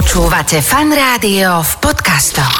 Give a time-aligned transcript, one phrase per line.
[0.00, 2.56] Počúvate fan rádio v podcastoch.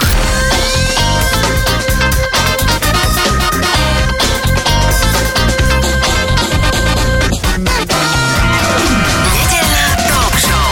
[10.05, 10.69] Talk show.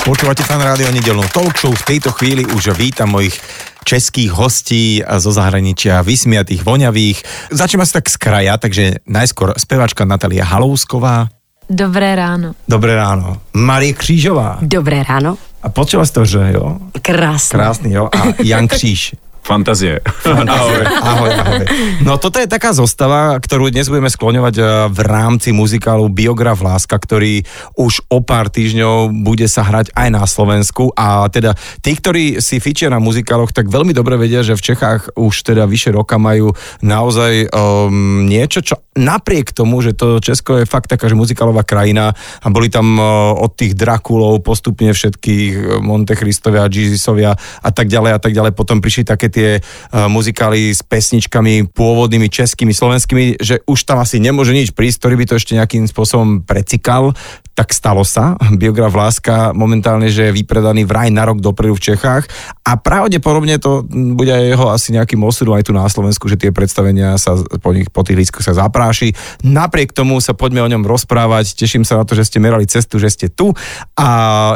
[0.00, 1.76] Počúvate fan rádio nedelnú talk show.
[1.76, 3.36] V tejto chvíli už vítam mojich
[3.84, 7.52] českých hostí zo zahraničia, vysmiatých, voňavých.
[7.52, 11.35] Začneme asi tak z kraja, takže najskôr spevačka Natalia Halousková.
[11.70, 12.52] Dobré ráno.
[12.68, 13.36] Dobré ráno.
[13.54, 14.58] Marie Křížová.
[14.62, 15.36] Dobré ráno.
[15.62, 16.78] A počula si to, že jo?
[17.02, 17.58] Krásne.
[17.58, 18.08] Krásny, jo?
[18.12, 19.14] A Jan Kříž.
[19.46, 20.02] Fantazie.
[20.26, 20.82] Ahoj.
[20.82, 21.64] ahoj, ahoj.
[22.02, 26.98] No toto je taká zostava, ktorú dnes budeme skloňovať eh, v rámci muzikálu Biograf Láska,
[26.98, 27.46] ktorý
[27.78, 32.58] už o pár týždňov bude sa hrať aj na Slovensku a teda tí, ktorí si
[32.58, 36.50] fičia na muzikáloch, tak veľmi dobre vedia, že v Čechách už teda vyše roka majú
[36.82, 42.16] naozaj um, niečo, čo napriek tomu, že to Česko je fakt taká, že muzikálová krajina
[42.42, 47.86] a boli tam uh, od tých Drakulov postupne všetkých eh, Monte Christovia, Jeezysovia a tak
[47.86, 53.36] ďalej a tak ďalej, potom prišli také tie uh, muzikály s pesničkami pôvodnými českými, slovenskými,
[53.36, 57.12] že už tam asi nemôže nič prísť, ktorý by to ešte nejakým spôsobom precikal,
[57.56, 58.36] tak stalo sa.
[58.62, 62.28] Biograf Láska momentálne, že je vypredaný vraj na rok dopredu v Čechách
[62.64, 63.84] a pravdepodobne to
[64.16, 67.76] bude aj jeho asi nejakým osudom aj tu na Slovensku, že tie predstavenia sa po,
[67.76, 69.12] nich, po tých lístkoch sa zapráši.
[69.44, 71.56] Napriek tomu sa poďme o ňom rozprávať.
[71.56, 73.52] Teším sa na to, že ste merali cestu, že ste tu
[73.96, 74.08] a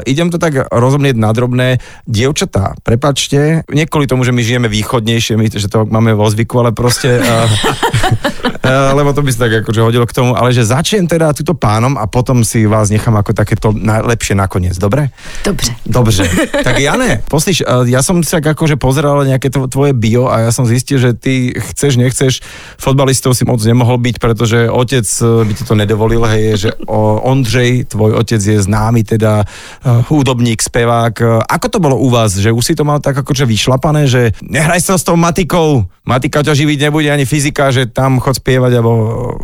[0.05, 1.81] idem to tak rozumieť na drobné.
[2.05, 6.71] Dievčatá, prepačte, nie tomu, že my žijeme východnejšie, my, že to máme vo zvyku, ale
[6.71, 11.35] proste, uh, lebo to by sa tak akože hodilo k tomu, ale že začnem teda
[11.35, 15.11] túto pánom a potom si vás nechám ako takéto najlepšie nakoniec, dobre?
[15.43, 15.71] Dobře.
[15.87, 16.23] Dobře.
[16.63, 20.47] Tak Jane, poslíš, uh, ja som si tak akože pozeral nejaké to, tvoje bio a
[20.47, 22.33] ja som zistil, že ty chceš, nechceš,
[22.79, 27.91] fotbalistov si moc nemohol byť, pretože otec by ti to nedovolil, hej, že o, Ondřej,
[27.91, 31.15] tvoj otec je známy teda uh, hudobník, spevák.
[31.19, 34.37] Uh, ako to bolo u vás, že už si to mal tak akože vyšlapané, že
[34.61, 38.73] nehraj sa s tou matikou, matika ťa živiť nebude ani fyzika, že tam chod spievať,
[38.77, 38.93] alebo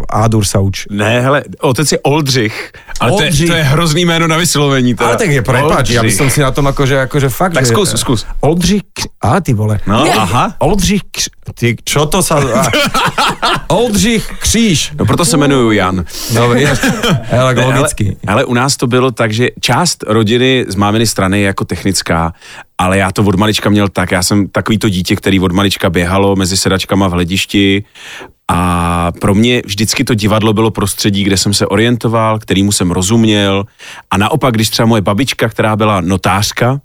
[0.04, 0.84] Ádur sa uč.
[0.92, 2.52] Ne, hele, otec je Oldřich,
[3.00, 3.48] ale to je, Oldřich.
[3.48, 4.92] to je hrozný jméno na vyslovení.
[4.92, 5.08] Teda.
[5.08, 6.20] Ale tak je prepač, ja by Oldřich.
[6.20, 7.72] som si na tom akože, akože fakt, Tak že...
[7.72, 8.20] skús, skús.
[8.44, 8.84] Oldřich,
[9.24, 9.80] a ty vole.
[9.88, 10.60] No, aha.
[10.60, 11.02] Oldřich,
[11.54, 12.38] ty, čo to sa...
[12.38, 12.70] A,
[13.74, 14.92] Oldřich Kříž.
[14.98, 16.04] No proto se jmenuju Jan.
[16.34, 16.72] No, je,
[17.40, 18.16] ale logicky.
[18.26, 21.64] Ale, ale u nás to bylo tak, že část rodiny z máminy strany je jako
[21.64, 22.32] technická,
[22.78, 25.90] ale já to od malička měl tak, já jsem takový to dítě, který od malička
[25.90, 27.84] běhalo mezi sedačkama v hledišti
[28.48, 33.64] a pro mě vždycky to divadlo bylo prostředí, kde jsem se orientoval, kterýmu jsem rozuměl
[34.10, 36.80] a naopak, když třeba moje babička, která byla notářka,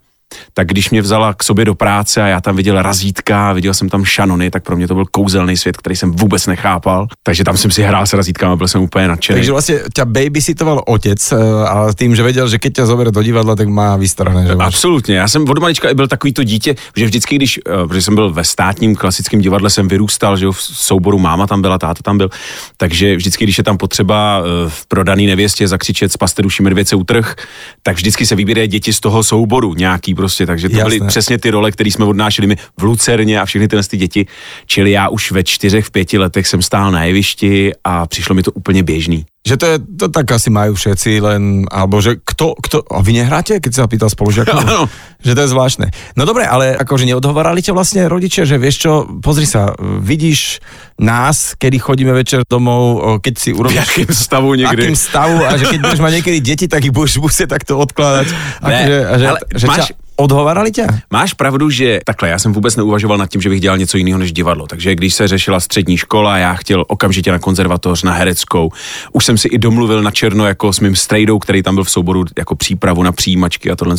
[0.54, 3.90] tak když mě vzala k sobě do práce a já tam viděl razítka, viděl jsem
[3.90, 7.08] tam šanony, tak pro mě to byl kouzelný svět, který jsem vůbec nechápal.
[7.24, 9.38] Takže tam jsem si hrál s razítkama, byl jsem úplně nadšený.
[9.38, 11.38] Takže vlastne ťa babysitoval otec, eh,
[11.68, 14.48] ale tým, že vedel, že keď ťa zoberie do divadla, tak má vystarané.
[14.48, 14.68] Že máš.
[14.68, 18.02] Absolutně, já jsem od malička i byl takový to dítě, že vždycky, když, eh, protože
[18.02, 21.78] jsem byl ve státním klasickém divadle, jsem vyrůstal, že jo, v souboru máma tam byla,
[21.78, 22.30] táta tam byl,
[22.78, 26.96] takže vždycky, když je tam potřeba eh, v prodaný nevěstě zakřičet z paste duší medvěce
[26.96, 27.36] utrh,
[27.84, 30.86] tak vždycky se vybírají děti z toho souboru nějaký prostě, takže to Jasné.
[30.86, 34.22] byly přesně ty role, které jsme odnášeli my v Lucerně a všechny tyhle ty děti,
[34.70, 38.44] čili já už ve čtyřech, v pěti letech jsem stál na jevišti a přišlo mi
[38.46, 39.26] to úplně běžný.
[39.42, 43.26] Že to, je, to tak asi majú všetci, len, alebo že kto, kto, a vy
[43.26, 44.86] nehráte, keď sa pýtal spolužiakov?
[45.26, 45.88] Že to je zvláštne.
[46.14, 50.62] No dobre, ale akože neodhovorali ťa vlastne rodičia, že vieš čo, pozri sa, vidíš
[51.02, 54.82] nás, kedy chodíme večer domov, keď si V urobíš jakém stavu někdy?
[54.86, 58.28] akým stavu a že keď budeš mať niekedy deti, tak ich budeš musieť takto odkladať.
[58.62, 60.86] Akože, a že, ale že máš- ťa odhovarali ťa?
[61.12, 64.20] Máš pravdu, že takhle, já jsem vůbec neuvažoval nad tím, že bych dělal něco jiného
[64.20, 64.68] než divadlo.
[64.68, 68.70] Takže když se řešila střední škola, já chtěl okamžitě na konzervatoř, na hereckou.
[69.12, 71.92] Už jsem si i domluvil na černo jako s mým strejdou, který tam byl v
[71.92, 73.96] souboru jako přípravu na přijímačky a tohle.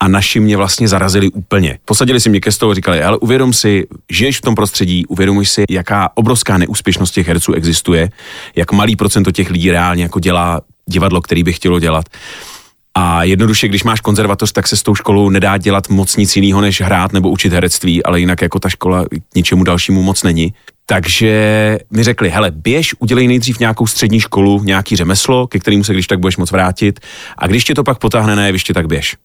[0.00, 1.78] A naši mě vlastně zarazili úplně.
[1.84, 5.46] Posadili si mě ke stolu a říkali, ale uvědom si, žiješ v tom prostředí, uvědomuj
[5.46, 8.08] si, jaká obrovská neúspěšnost těch herců existuje,
[8.56, 12.04] jak malý procento těch lidí reálně jako dělá divadlo, který by chtělo dělat.
[13.00, 16.60] A jednoduše, když máš konzervatoř, tak se s tou školou nedá dělat moc nic jiného,
[16.60, 20.54] než hrát nebo učit herectví, ale jinak jako ta škola k ničemu dalšímu moc není.
[20.86, 25.92] Takže mi řekli, hele, běž, udělej nejdřív nějakou střední školu, nějaký řemeslo, ke kterému se
[25.92, 27.00] když tak budeš moc vrátit
[27.38, 29.16] a když tě to pak potáhne na jeviště, tak běž.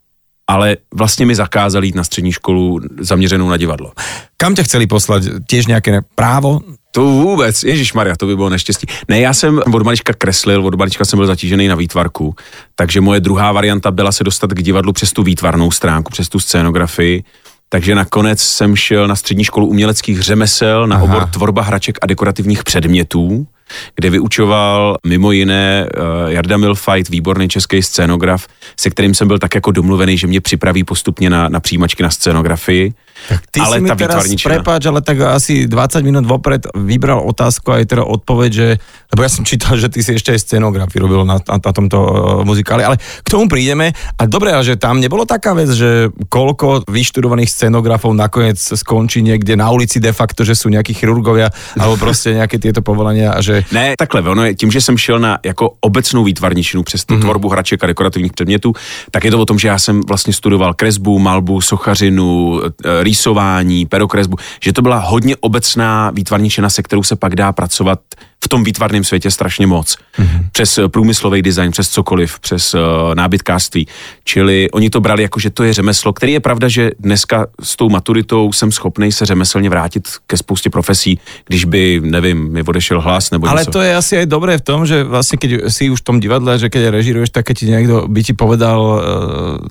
[0.47, 3.91] Ale vlastně mi zakázali jít na střední školu zaměřenou na divadlo.
[4.38, 5.23] Kam ťa chceli poslať?
[5.50, 6.61] Tiež nejaké právo?
[6.95, 8.88] To vůbec, Ježíš Maria, to by bylo neštěstí.
[9.07, 12.36] Ne, já jsem od malička kreslil, od malička jsem byl zatížený na výtvarku,
[12.75, 16.39] takže moje druhá varianta byla se dostat k divadlu přes tu výtvarnou stránku, přes tu
[16.39, 17.24] scénografii.
[17.69, 21.06] Takže nakonec jsem šel na střední školu uměleckých řemesel na Aha.
[21.06, 23.48] obor tvorba hraček a dekorativních předmětů.
[23.95, 28.47] Kde vyučoval mimo jiné uh, Jarda Milfajt, výborný český scénograf,
[28.79, 32.09] se kterým jsem byl tak jako domluvený, že mě připraví postupně na, na přijímačky na
[32.09, 32.94] scénografii.
[33.29, 37.71] Tak ty ale si mi teraz, prepáč, ale tak asi 20 minút vopred vybral otázku
[37.71, 38.67] aj teda odpoveď, že,
[39.15, 41.97] lebo ja som čítal, že ty si ešte aj scenografi robil na, na, na tomto
[41.97, 42.12] uh,
[42.44, 43.95] muzikáli, ale k tomu prídeme.
[44.19, 49.56] A dobre, ale že tam nebolo taká vec, že koľko vyštudovaných scenografov nakoniec skončí niekde
[49.56, 53.63] na ulici de facto, že sú nejakí chirurgovia, alebo proste nejaké tieto povolania a že...
[53.71, 57.21] Ne, takhle, ono je, tím, že jsem šel na jako obecnou výtvarničinu přes tu mm-hmm.
[57.21, 58.73] tvorbu hraček a dekorativních předmětů,
[59.11, 63.85] tak je to o tom, že já jsem vlastně studoval kresbu, malbu, sochařinu, e, rýsování,
[63.85, 67.99] perokresbu, že to byla hodně obecná výtvarničina, se kterou se pak dá pracovat
[68.45, 69.97] v tom výtvarném světě strašně moc.
[69.97, 70.42] Mm-hmm.
[70.51, 72.80] Přes eh, průmyslový design, přes cokoliv, přes uh,
[73.13, 73.88] nábytkářství.
[74.24, 77.75] Čili oni to brali jako, že to je řemeslo, který je pravda, že dneska s
[77.75, 83.01] tou maturitou jsem schopný se řemeslně vrátit ke spoustě profesí, když by, nevím, mi odešel
[83.01, 83.71] hlas nebo Ale něco.
[83.71, 86.59] to je asi aj dobré v tom, že vlastne keď si už v tom divadle,
[86.59, 89.00] že keď režiruješ, tak ti niekto by ti povedal uh,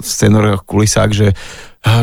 [0.03, 1.37] scenor kulisák, že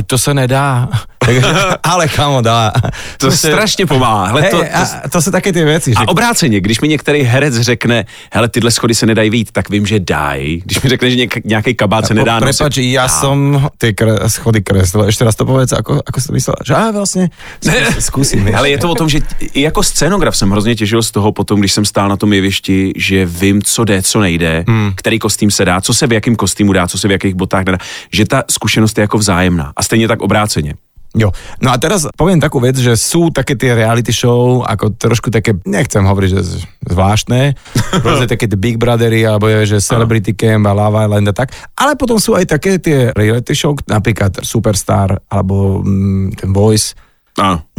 [0.06, 0.90] to se nedá.
[1.84, 2.72] Ale kamo dá.
[3.18, 4.26] To Prostě- strašně pomáhá.
[4.26, 5.92] Hele, to, Hej, to, a to jsou také ty věci.
[5.92, 5.96] Že...
[5.96, 9.86] A obráceně, když mi některý herec řekne, hele, tyhle schody se nedají vít, tak vím,
[9.86, 10.62] že dají.
[10.66, 12.58] Když mi řekne, že něk- nějaký kabát se nedá nosit.
[12.58, 13.14] Prepač, ja dá.
[13.22, 15.06] som tie kre, schody kreslil.
[15.08, 16.56] Ešte raz to povedz, ako, ako si to myslel?
[16.66, 17.24] Že á, vlastne
[17.62, 18.02] skúsim.
[18.02, 19.22] skúsim Ale je to o tom, že
[19.54, 22.94] i jako scénograf jsem hrozně těžil z toho potom, když jsem stál na tom jevišti,
[22.96, 24.94] že vím, co jde, co nejde, hmm.
[24.96, 27.66] který kostým se dá, co se v jakém kostýmu dá, co se v jakých botách
[27.66, 27.78] nedá,
[28.12, 29.71] že ta zkušenost je jako vzájemná.
[29.76, 30.74] A stejně tak obráceně.
[31.12, 31.32] Jo.
[31.60, 35.60] No a teraz poviem takú vec, že sú také tie reality show, ako trošku také,
[35.68, 37.52] nechcem hovoriť, že zvláštne,
[38.08, 41.52] rôzne také tie Big Brothery, alebo je, že Celebrity Camp a Lava Island a tak,
[41.76, 46.96] ale potom sú aj také tie reality show, napríklad Superstar, alebo mm, ten Voice,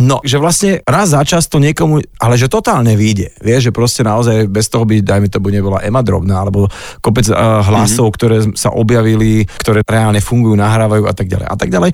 [0.00, 3.37] No, že vlastne raz za čas to niekomu, ale že totálne vyjde.
[3.44, 6.72] Vieš, že proste naozaj bez toho by, dajme to, nebola Ema Drobná, alebo
[7.04, 8.19] kopec uh, hlasov, mm-hmm.
[8.19, 11.90] ktoré sa objavili, ktoré reálne fungujú, nahrávajú a tak ďalej a tak ďalej.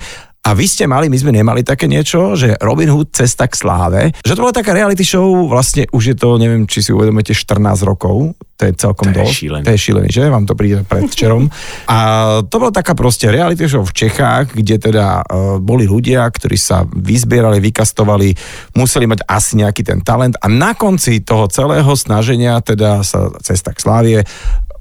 [0.47, 4.01] A vy ste mali, my sme nemali také niečo, že Robin Hood cesta k sláve,
[4.23, 7.59] že to bola taká reality show, vlastne už je to, neviem, či si uvedomíte, 14
[7.83, 9.63] rokov, to je celkom To je šílený.
[9.63, 10.27] To je šílený, že?
[10.27, 11.47] Vám to príde predvčerom.
[11.87, 11.97] A
[12.43, 16.83] to bola taká proste reality show v Čechách, kde teda uh, boli ľudia, ktorí sa
[16.83, 18.35] vyzbierali, vykastovali,
[18.75, 23.71] museli mať asi nejaký ten talent a na konci toho celého snaženia teda sa cesta
[23.71, 24.17] k slávie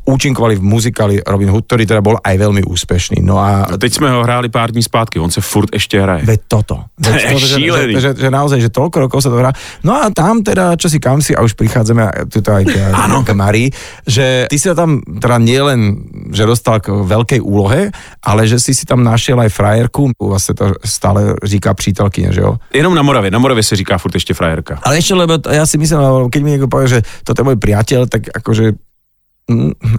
[0.08, 3.20] účinkovali v muzikáli Robin Hood, ktorý teda bol aj veľmi úspešný.
[3.20, 6.24] No a A teď jsme ho hráli pár dní zpátky, on se furt ještě hraje.
[6.24, 6.76] Veď toto.
[7.04, 7.92] To Veď je toto, že, šílený.
[7.94, 9.52] že, že, že, naozaj, že toľko rokov sa to hrá.
[9.84, 12.74] No a tam teda, čo si kam si, a už prichádzame tuto aj k,
[13.28, 13.68] k Marii,
[14.08, 17.92] že ty si tam teda nielen, že dostal k veľkej úlohe,
[18.24, 22.32] ale že si si tam našiel aj frajerku, u vás sa to stále říká přítelkyně,
[22.32, 22.56] že jo?
[22.72, 24.78] Jenom na Moravě, na Moravě se říká furt ještě frajerka.
[24.82, 27.58] Ale ešte, lebo to, ja si myslím, keď mi niekto povie, že toto je môj
[27.58, 28.87] priateľ, tak akože mm,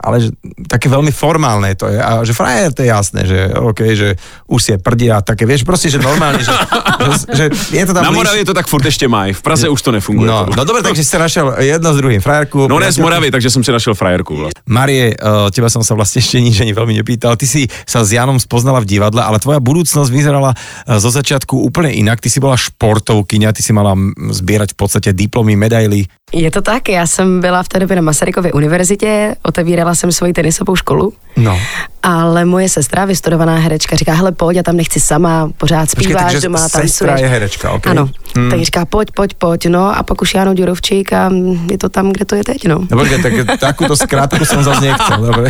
[0.06, 0.30] ale že,
[0.70, 1.98] také veľmi formálne to je.
[1.98, 4.14] A že frajer, to je jasné, že OK, že
[4.46, 6.54] už si je prdia, také, vieš, proste, že normálne, že,
[7.02, 9.70] že, že je to tam Na blíž- Moravě to tak furt ještě mají, v Praze
[9.70, 10.30] už to nefunguje.
[10.30, 12.68] No, no dobre, takže si našiel jedno s druhým frajerku.
[12.68, 12.98] No ne z.
[12.98, 14.36] Moravy, takže jsem si našel frajerku.
[14.36, 14.62] Vlastně.
[14.70, 17.34] Marie, uh, teba som sa vlastne ešte nič ani veľmi nepýtal.
[17.34, 21.58] Ty si sa s Janom spoznala v divadle, ale tvoja budúcnosť vyzerala uh, zo začiatku
[21.58, 22.22] úplne inak.
[22.22, 26.06] Ty si bola športovkyňa, ty si mala mm, zbierať v podstate diplomy, medaily.
[26.34, 30.34] Je to tak, já jsem byla v té době na Masarykově univerzitě, otevírala jsem svoji
[30.34, 31.56] tenisovou školu, No.
[32.04, 36.48] ale moje sestra, vystudovaná herečka, říká, hele pojď, já tam nechci sama, pořád zpíváš takže
[36.48, 37.22] doma, sestra tancuješ.
[37.22, 37.88] je herečka, ok.
[37.88, 38.50] Ano, Hmm.
[38.50, 41.32] tak říká, pojď, pojď, pojď, no a pak už Jano Ďurovčík a
[41.72, 42.86] je to tam, kde to je teď, no.
[42.86, 45.18] Počkaj, tak takúto skratku som zase nechcel.
[45.26, 45.50] Dobre.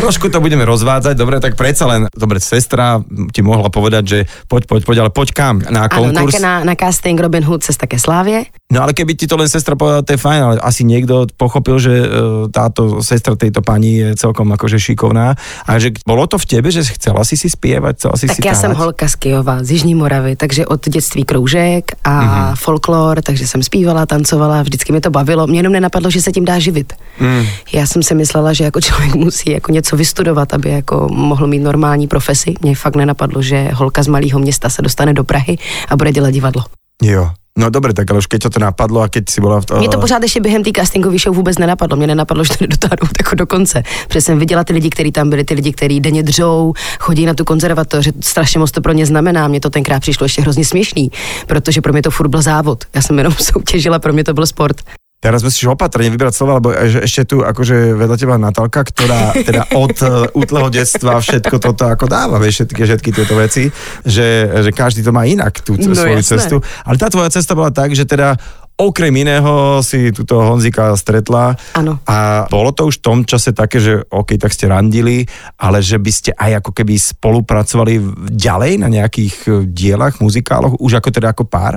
[0.00, 4.64] Trošku to budeme rozvádzať, dobre, tak predsa len, dobre, sestra ti mohla povedať, že poď,
[4.66, 5.54] poď, poď, ale poď kam?
[5.70, 6.40] Na Ano, na, konkurs?
[6.40, 8.44] na, na casting Robin Hood cesta ke slávě.
[8.72, 11.76] No ale keby ti to len sestra povedala, to je fajn, ale asi niekto pochopil,
[11.82, 12.06] že e,
[12.54, 15.34] táto sestra tejto pani je celkom akože šikovná
[15.66, 18.46] a že bolo to v tebe, že chcela si si spievať, chcela si Tak si
[18.46, 22.30] já jsem holka z Kyjova, z Jižní Moravy, takže od dětství kroužek a Mhm.
[22.30, 22.56] mm-hmm.
[22.56, 25.46] folklor, takže jsem zpívala, tancovala, vždycky mi to bavilo.
[25.46, 26.92] Mě jenom nenapadlo, že se tím dá živit.
[27.20, 27.44] Mm.
[27.72, 31.58] Já jsem si myslela, že jako člověk musí jako něco vystudovat, aby jako mohl mít
[31.58, 32.54] normální profesi.
[32.62, 36.30] Mně fakt nenapadlo, že holka z malého města se dostane do Prahy a bude dělat
[36.30, 36.64] divadlo.
[37.02, 37.30] Jo.
[37.60, 39.76] No dobre, tak ale už keď to napadlo a keď si bola v to...
[39.76, 41.96] Mě to pořád ještě během té castingové show vůbec nenapadlo.
[41.96, 43.82] Mě nenapadlo, že to dotáhnout jako do konce.
[44.08, 47.34] Protože jsem viděla ty lidi, kteří tam byli, ty lidi, kteří denně dřou, chodí na
[47.34, 48.08] tu konzervatoř.
[48.20, 49.48] Strašně moc to pro ně znamená.
[49.48, 51.10] Mně to tenkrát přišlo ještě hrozně směšný,
[51.46, 52.84] protože pro mě to furt byl závod.
[52.94, 54.80] Já jsem jenom soutěžila, pro mě to byl sport.
[55.20, 59.68] Teraz musíš opatrne vybrať slova, lebo že ešte tu akože vedľa teba Natálka, ktorá teda
[59.76, 63.68] od e, útleho detstva všetko toto ako dáva, vieš, všetky, všetky tieto veci,
[64.00, 66.40] že, že každý to má inak, tú No, svoju jasné.
[66.40, 66.56] cestu.
[66.88, 68.32] Ale tá tvoja cesta bola tak, že teda
[68.80, 71.52] okrem iného si tuto Honzika stretla.
[71.76, 72.00] Áno.
[72.08, 75.28] A bolo to už v tom čase také, že OK, tak ste randili,
[75.60, 78.00] ale že by ste aj ako keby spolupracovali
[78.32, 81.76] ďalej na nejakých eh, dielach, muzikáloch, už ako teda ako pár?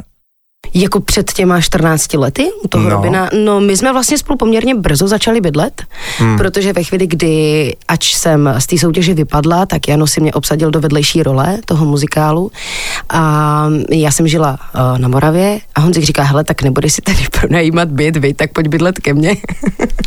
[0.74, 2.89] Jako před těma 14 lety u toho No.
[2.89, 3.29] Robina.
[3.46, 5.82] No my jsme vlastně spolu poměrně brzo začali bydlet,
[6.17, 6.38] hmm.
[6.38, 10.72] protože ve chvíli, kdy ač jsem z té soutěže vypadla, tak Jano si mě obsadil
[10.72, 12.51] do vedlejší role toho muzikálu
[13.10, 17.17] a já jsem žila uh, na Moravě a Honzik říká, hele, tak nebudeš si tady
[17.39, 19.36] pronajímat byt, vy, tak pojď bydlet ke mně.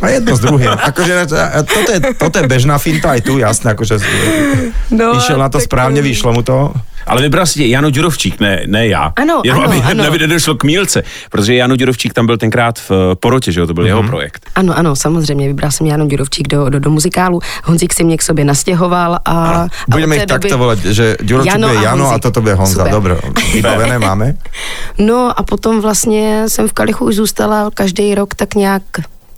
[0.01, 0.69] A jedno s druhým.
[0.83, 1.25] Akože
[1.73, 3.99] toto je, toto je bežná finta aj tu, jasné, akože
[4.91, 6.73] No, išiel na to tak- správne, vyšlo mu to.
[7.07, 9.13] Ale vybral si Jano Ďurovčík, ne, ne já.
[9.15, 10.17] Ano, Jenom ano, aby, ano.
[10.17, 13.73] nedošlo k mílce, protože Jano Ďurovčík tam byl tenkrát v eh, porotě, že jo, to
[13.73, 13.87] byl Mhm.
[13.87, 14.49] jeho projekt.
[14.55, 17.39] Ano, ano, samozřejmě, vybral jsem Jano Ďurovčík do, do, do muzikálu.
[17.63, 19.31] Honzik si mě k sobě nastěhoval a...
[19.31, 22.23] a Budeme od té ich takto volať, že Ďuročík Jano bude a Jano a Honzik.
[22.23, 22.73] toto bude Honza.
[22.73, 22.91] Super.
[22.91, 23.17] Dobre,
[23.53, 24.33] vybavené máme.
[24.97, 28.83] No a potom vlastně jsem v Kalichu už zůstala každý rok tak nějak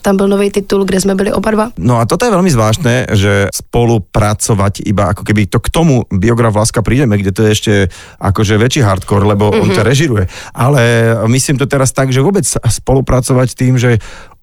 [0.02, 1.66] tam byl nový titul, kde jsme byli oba dva.
[1.78, 6.56] No a toto je veľmi zvláštne, že spolupracovať iba ako keby to k tomu biograf
[6.56, 7.74] Láska prídeme, kde to je ešte
[8.20, 9.64] akože väčší hardcore, lebo mm-hmm.
[9.64, 10.26] on ťa režiruje.
[10.56, 14.00] Ale myslím to teraz tak, že vôbec spolupracovať tým, že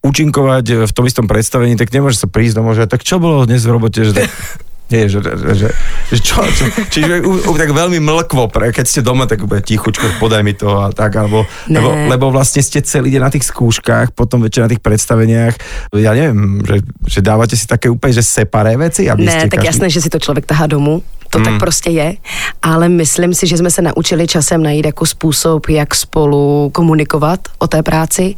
[0.06, 3.66] účinkovať v tom istom predstavení, tak nemôže sa prísť domov, že tak čo bolo dnes
[3.66, 4.30] v robote, že tak,
[4.86, 5.68] nie, že, že, že,
[6.14, 6.64] že čo, čo,
[6.94, 10.54] čiže u, u, tak veľmi mlkvo, pre, keď ste doma, tak bude tichučko, podaj mi
[10.54, 11.82] to a tak, alebo, Ne.
[11.82, 15.54] lebo, lebo vlastne ste celý deň na tých skúškach, potom večer na tých predstaveniach,
[15.98, 19.66] ja neviem, že, že dávate si také úplne, že separé veci, aby Ne, ste tak
[19.66, 21.02] jasné, že si to člověk tahá domů,
[21.38, 22.14] to tak prostě je,
[22.62, 27.66] ale myslím si, že jsme se naučili časem najít jako způsob, jak spolu komunikovat o
[27.66, 28.34] té práci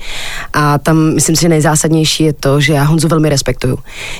[0.52, 3.78] a tam myslím si, že nejzásadnější je to, že já Honzu velmi respektuju,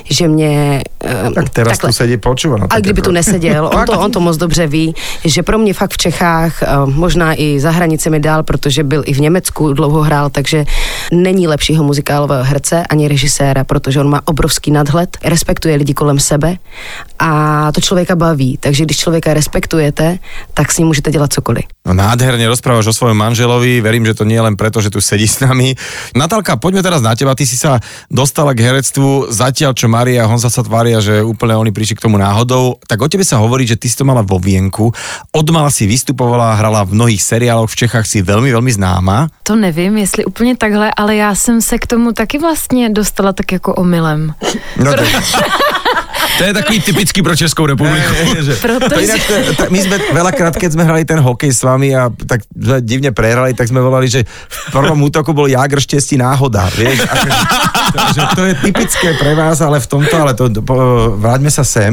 [0.09, 0.83] že mě...
[1.03, 2.57] eh, tak teraz tu sedí počúva.
[2.57, 4.95] No, A kdyby tu neseděl, on to, on to moc dobře ví,
[5.25, 9.13] že pro mě fakt v Čechách, eh, možná i za hranicemi dál, protože byl i
[9.13, 10.65] v Německu, dlouho hrál, takže
[11.11, 16.57] není lepšího muzikálového herce ani režiséra, protože on má obrovský nadhled, respektuje lidi kolem sebe
[17.19, 18.57] a to člověka baví.
[18.69, 20.21] Takže když člověka respektujete,
[20.53, 21.65] tak s ním můžete dělat cokoliv.
[21.89, 25.01] No nádherne rozprávaš o svojom manželovi, verím, že to nie je len preto, že tu
[25.01, 25.73] sedí s nami.
[26.13, 27.81] Natálka, poďme teraz na teba, ty si sa
[28.13, 32.05] dostala k herectvu, zatiaľ čo Maria a Honza sa tvária, že úplne oni prišli k
[32.05, 34.93] tomu náhodou, tak o tebe sa hovorí, že ty si to mala vo vienku,
[35.33, 39.33] odmala si vystupovala, hrala v mnohých seriáloch, v Čechách si veľmi, veľmi známa.
[39.49, 43.51] To nevím, jestli úplně takhle, ale já jsem se k tomu taky vlastně dostala tak
[43.51, 44.33] jako omylem.
[44.77, 45.01] No to,
[46.37, 48.13] To je takový typický pro Českou republiku.
[48.41, 51.61] že, Protože- to inak, to, to, my sme veľakrát, keď sme hrali ten hokej s
[51.63, 55.79] vami a tak sme divne prehrali, tak sme volali, že v prvom útoku bol Jágr
[55.83, 57.03] štestí náhoda, vieš,
[57.91, 60.75] to, že to je typické pre vás, ale v tomto, ale to, po,
[61.19, 61.91] vráťme sa sem.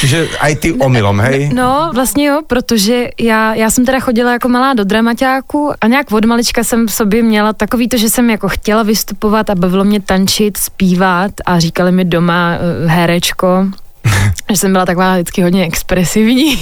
[0.00, 1.50] Čiže aj ty omylom, hej?
[1.54, 6.12] No, vlastně jo, protože já, já jsem teda chodila jako malá do dramaťáku a nějak
[6.12, 9.84] od malička jsem v sobě měla takový to, že jsem jako chtěla vystupovat a bavilo
[9.84, 12.90] mě tančit, zpívat a říkali mi doma uh,
[13.22, 13.66] herečko,
[14.50, 16.58] že jsem byla taková vždycky hodně expresivní.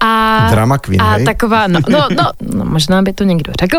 [0.00, 1.24] A, Drama queen, a hej?
[1.24, 3.78] taková, no, no, no, no, možná by to někdo řekl.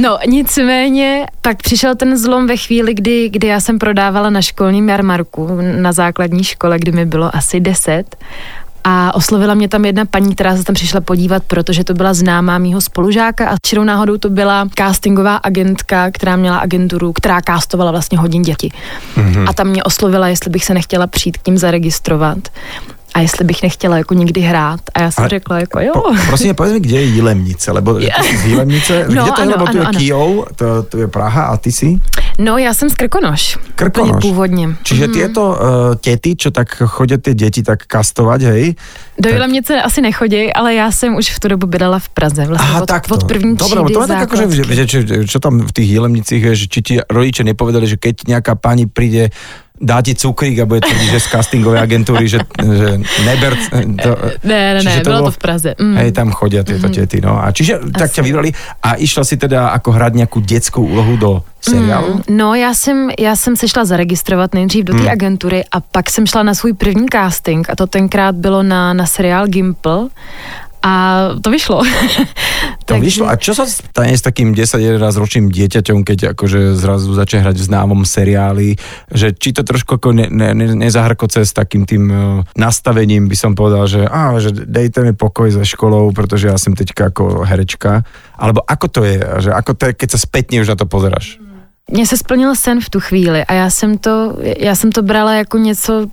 [0.00, 4.88] No, nicméně, pak přišel ten zlom ve chvíli, kdy, kdy já jsem prodávala na školním
[4.88, 8.16] jarmarku na základní škole, kdy mi bylo asi 10
[8.84, 12.58] a oslovila mě tam jedna paní, která se tam přišla podívat, protože to byla známá
[12.58, 18.18] mýho spolužáka a čirou náhodou to byla castingová agentka, která měla agenturu, která castovala vlastně
[18.18, 18.70] hodin děti.
[19.16, 19.48] Mm-hmm.
[19.48, 22.38] A tam mě oslovila, jestli bych se nechtěla přijít k ním zaregistrovat
[23.14, 24.80] a jestli bych nechtěla jako někdy hrát.
[24.94, 25.92] A já jsem Ale- řekla jako jo.
[25.94, 29.32] Po, prosím, ťa, povedz mi, kde je Jilemnice, lebo že ty z Jilemnice, No, kde
[29.32, 29.98] to je, ano, lebo tu je ano, ano.
[29.98, 31.98] Kijov, to, to je Praha a ty si?
[32.38, 33.58] No, já jsem z Krkonoš.
[33.74, 34.20] Krkonoš.
[34.22, 34.68] Původně.
[34.82, 35.12] Čiže Mhm.
[35.14, 35.58] tieto uh,
[36.00, 38.64] tety, čo tak chodia tie deti tak kastovať, hej?
[39.20, 42.46] Do tak- Jilemnice asi nechodí, ale já jsem už v tu dobu bydlela v Praze.
[42.46, 43.14] Vlastně Aha, od, takto.
[43.14, 45.72] od první Dobre, třídy lebo to je tak akože, že, že, čo, čo tam v
[45.72, 49.28] tých Jilemnicích je, že či ti rodiče nepovedali, že keď nejaká pani príde
[49.82, 53.58] dá ti cukrík a bude tvrdiť, že z castingovej agentúry, že, že neber...
[53.98, 54.10] To,
[54.46, 55.74] Ne, ne, ne, bylo to v Praze.
[55.74, 55.96] Mm.
[55.98, 56.94] Hej, tam chodia tieto mm.
[56.94, 57.34] tety, no.
[57.42, 61.30] A čiže tak ťa vybrali a išla si teda ako hrať nejakú detskú úlohu do
[61.58, 62.14] seriálu?
[62.14, 65.10] Mm, no, já jsem, já jsem se šla zaregistrovat nejdřív do té Hmm.
[65.10, 69.06] agentury a pak jsem šla na svůj první casting a to tenkrát bylo na, na
[69.06, 70.08] seriál Gimple
[70.82, 70.92] a
[71.40, 71.82] to vyšlo.
[72.82, 73.30] To vyšlo.
[73.30, 77.68] A čo sa stane s takým 10-11 ročným dieťaťom, keď akože zrazu začne hrať v
[77.70, 78.74] známom seriáli,
[79.06, 82.18] že či to trošku ako ne, ne, ne, nezahrkoce s takým tým uh,
[82.58, 86.74] nastavením by som povedal, že, á, že dejte mi pokoj za školou, pretože ja som
[86.74, 88.02] teďka ako herečka.
[88.34, 91.38] Alebo ako to je, že ako to je, keď sa spätne už na to pozeráš?
[91.90, 95.34] Mně se splnil sen v tu chvíli a já jsem to, já jsem to brala
[95.34, 96.06] jako něco,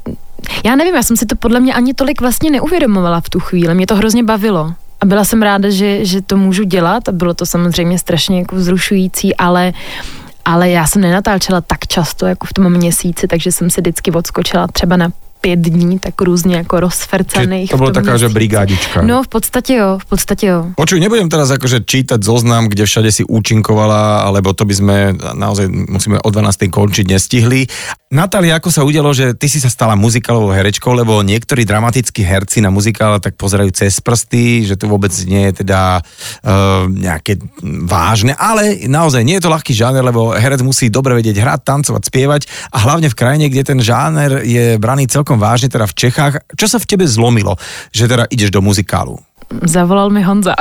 [0.65, 3.75] já nevím, já jsem si to podle mě ani tolik vlastně neuvědomovala v tu chvíli,
[3.75, 4.73] mě to hrozně bavilo.
[5.01, 8.55] a byla jsem ráda, že, že to můžu dělat a bylo to samozřejmě strašně jako
[8.55, 9.73] vzrušující, ale
[10.45, 14.67] ale já jsem nenatáčela tak často jako v tom měsíci, takže jsem si vždycky odskočila
[14.67, 17.69] třeba na pět dní, tak různě jako rozfercaných.
[17.69, 19.01] Čiže to tom taká, že brigádička.
[19.01, 20.65] No, v podstatě jo, v podstatě jo.
[20.75, 25.69] Počuj, nebudem teraz akože čítať zoznam, kde všade si účinkovala, alebo to by sme naozaj
[25.69, 26.67] musíme o 12.
[26.71, 27.67] končiť nestihli.
[28.09, 32.57] Natália, ako sa udialo, že ty si sa stala muzikálovou herečkou, lebo niektorí dramatickí herci
[32.57, 37.37] na muzikál tak pozerajú cez prsty, že to vôbec nie je teda uh, nejaké
[37.85, 42.01] vážne, ale naozaj nie je to ľahký žáner, lebo herec musí dobre vedieť hrať, tancovať,
[42.09, 42.41] spievať
[42.73, 46.33] a hlavne v krajine, kde ten žáner je braný celkom vážne, teda v Čechách.
[46.57, 47.59] Čo sa v tebe zlomilo,
[47.93, 49.21] že teda ideš do muzikálu?
[49.63, 50.55] Zavolal mi Honza.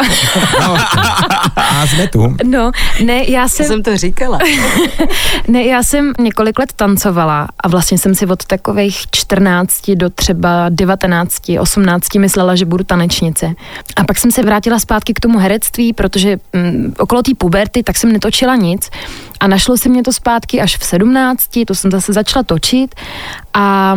[0.61, 0.77] No,
[1.57, 2.37] a jsme tu.
[2.45, 2.73] No,
[3.05, 3.67] ne, já jsem...
[3.67, 4.39] Jsem to říkala.
[5.49, 10.67] Ne, já jsem několik let tancovala a vlastně jsem si od takových 14 do třeba
[10.69, 13.55] 19, 18 myslela, že budu tanečnice.
[13.97, 17.97] A pak jsem se vrátila zpátky k tomu herectví, protože mm, okolo té puberty tak
[17.97, 18.91] jsem netočila nic
[19.41, 22.95] a našlo se mě to zpátky až v 17, to jsem zase začala točit
[23.55, 23.95] a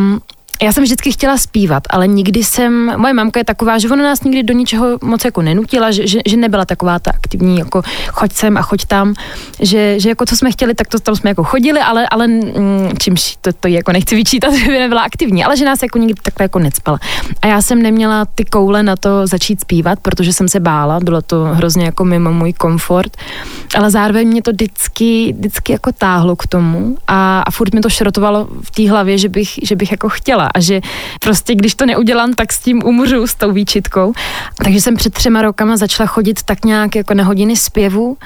[0.61, 4.23] já jsem vždycky chtěla zpívat, ale nikdy jsem, moje mamka je taková, že ona nás
[4.23, 8.33] nikdy do ničeho moc jako nenutila, že, že, že nebyla taková ta aktivní, jako choď
[8.33, 9.13] sem a choď tam,
[9.59, 12.89] že, že jako co jsme chtěli, tak to tam jsme jako chodili, ale, ale mm,
[12.99, 16.21] čímž to, to jako nechci vyčítat, že by nebyla aktivní, ale že nás jako nikdy
[16.21, 16.99] takhle jako necpala.
[17.41, 21.21] A já jsem neměla ty koule na to začít zpívat, protože jsem se bála, bylo
[21.21, 23.17] to hrozně jako mimo můj komfort,
[23.75, 27.89] ale zároveň mě to vždycky, vždycky jako táhlo k tomu a, a furt mi to
[27.89, 30.81] šrotovalo v té hlavě, že bych, že bych jako chtěla a že
[31.19, 34.13] prostě když to neudělám, tak s tím umřu s tou výčitkou.
[34.63, 38.17] Takže jsem před třema rokama začala chodit tak nějak jako na hodiny zpěvu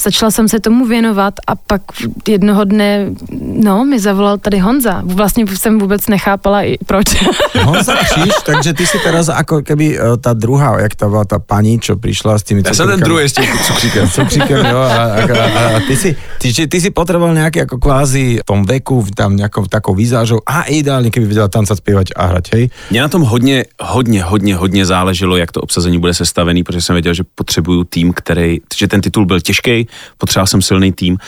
[0.00, 1.82] začala jsem se tomu věnovat a pak
[2.28, 5.02] jednoho dne, no, mi zavolal tady Honza.
[5.04, 7.06] Vlastně jsem vůbec nechápala i proč.
[7.64, 11.38] Honza Kříž, takže ty si teraz ako keby e, tá druhá, jak tá bola tá
[11.38, 14.08] pani, čo prišla s tými Já jsem ten druhý s tím cukříkem.
[14.16, 18.40] cukříkem, jo, a, a, a, a ty, si, ty, ty si potreboval nejaký ako kvázi
[18.40, 22.22] v tom veku, v tam nejakou takou výzážou a ideálne, keby vedela tancať, spievať a
[22.32, 22.64] hrať, hej?
[22.90, 26.94] Mně na tom hodně, hodně, hodně, hodně záleželo, jak to obsazení bude sestavený, protože jsem
[26.94, 29.87] věděl, že potřebuju tým, který, že ten titul byl těžký,
[30.18, 31.18] potřeboval jsem silný tým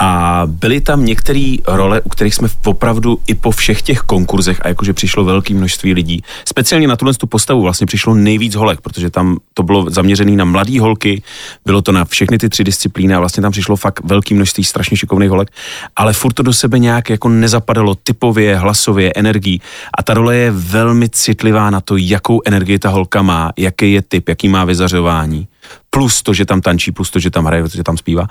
[0.00, 4.68] a byly tam některé role, u kterých jsme opravdu i po všech těch konkurzech a
[4.68, 6.22] jakože přišlo velké množství lidí.
[6.48, 10.44] Speciálně na tuhle tu postavu vlastně přišlo nejvíc holek, protože tam to bylo zaměřené na
[10.44, 11.22] mladý holky,
[11.66, 14.96] bylo to na všechny ty tři disciplíny a vlastně tam přišlo fakt velké množství strašně
[14.96, 15.50] šikovných holek,
[15.96, 19.60] ale furt to do sebe nějak jako nezapadalo typově, hlasově, energií
[19.98, 24.02] a ta role je velmi citlivá na to, jakou energii ta holka má, jaký je
[24.02, 25.48] typ, jaký má vyzařování,
[25.90, 28.26] plus to, že tam tančí, plus to, že tam hraje, že tam zpívá.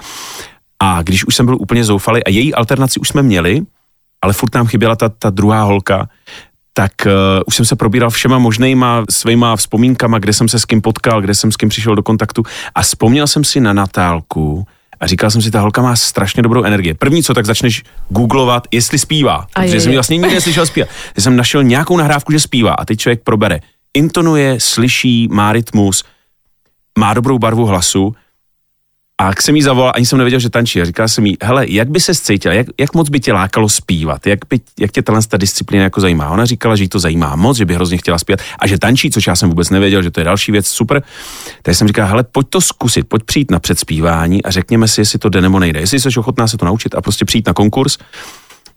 [0.80, 3.62] A když už jsem byl úplně zoufalý a její alternaci už jsme měli,
[4.22, 6.10] ale furt nám chyběla ta, ta druhá holka,
[6.74, 7.12] tak uh,
[7.48, 11.36] už jsem se probíral všema možnýma svýma vzpomínkama, kde jsem se s kým potkal, kde
[11.36, 12.44] jsem s kým přišel do kontaktu
[12.76, 14.68] a vzpomněl jsem si na Natálku
[15.00, 16.94] a říkal jsem si, ta holka má strašně dobrou energii.
[16.94, 20.66] První, co tak začneš googlovat, jestli zpívá, A protože je, jsem ji vlastně nikdy neslyšel
[20.66, 20.90] zpívat.
[21.18, 23.60] Já jsem našel nějakou nahrávku, že zpívá a teď člověk probere.
[23.94, 26.04] Intonuje, slyší, má rytmus,
[27.00, 28.16] má dobrou barvu hlasu
[29.22, 30.82] a jak jsem jí zavolal, ani jsem nevěděl, že tančí.
[30.82, 33.70] A říkal jsem jí, hele, jak by se cítila, jak, jak moc by tě lákalo
[33.70, 36.30] zpívat, jak, by, jak tě ta disciplína jako zajímá.
[36.30, 39.12] Ona říkala, že jí to zajímá moc, že by hrozně chtěla zpívat a že tančí,
[39.12, 41.04] což já jsem vůbec nevěděl, že to je další věc, super.
[41.62, 45.20] Tak jsem říkal, hele, pojď to zkusit, pojď přijít na předspívání a řekněme si, jestli
[45.20, 45.80] to jde nebo nejde.
[45.80, 47.98] Jestli jsi ochotná se to naučit a prostě přijít na konkurs,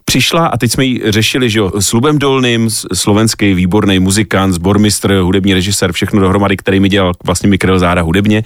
[0.05, 5.13] přišla a teď jsme ji řešili, že jo, s Lubem Dolným, slovenský výborný muzikant, zbormistr,
[5.13, 8.43] hudební režisér, všechno dohromady, který mi dělal vlastně mi kryl záda hudebně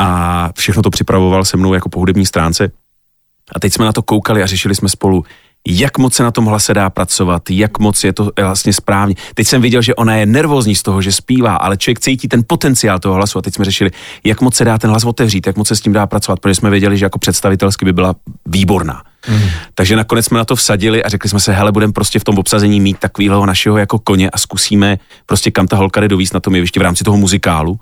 [0.00, 2.70] a všechno to připravoval se mnou jako po hudební stránce.
[3.54, 5.24] A teď jsme na to koukali a řešili jsme spolu,
[5.68, 9.14] jak moc se na tom hlase dá pracovat, jak moc je to vlastně správně.
[9.34, 12.42] Teď jsem viděl, že ona je nervózní z toho, že zpívá, ale člověk cítí ten
[12.46, 13.90] potenciál toho hlasu a teď jsme řešili,
[14.24, 16.54] jak moc se dá ten hlas otevřít, jak moc se s tím dá pracovat, protože
[16.54, 18.14] jsme věděli, že jako představitelsky by byla
[18.46, 19.02] výborná.
[19.74, 22.38] Takže nakonec jsme na to vsadili a řekli jsme se, hele, budeme prostě v tom
[22.38, 26.40] obsazení mít takového našeho jako koně a zkusíme prostě kam ta holka jde dovíc na
[26.40, 27.80] tom jevišti v rámci toho muzikálu.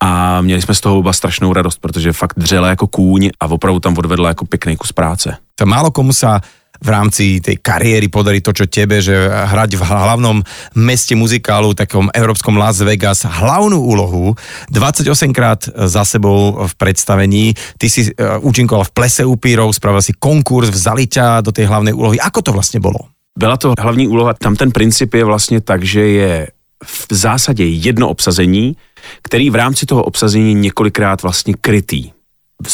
[0.00, 3.80] A měli jsme z toho oba strašnou radost, protože fakt dřela jako kůň a opravdu
[3.80, 5.36] tam odvedla jako pěkný kus práce.
[5.54, 6.40] To málo komu sa
[6.78, 10.36] v rámci tej kariéry podarí to, čo tebe, že hrať v hlavnom
[10.78, 14.38] meste muzikálu, takom európskom Las Vegas, hlavnú úlohu,
[14.70, 17.54] 28 krát za sebou v predstavení.
[17.78, 21.94] Ty si uh, účinkoval v Plese upírov, spravil si konkurs, vzali ťa do tej hlavnej
[21.94, 22.16] úlohy.
[22.22, 23.10] Ako to vlastne bolo?
[23.38, 26.48] Byla to hlavní úloha, tam ten princip je vlastně tak, že je
[26.84, 28.76] v zásadě jedno obsazení,
[29.22, 32.10] který v rámci toho obsazení několikrát vlastně krytý.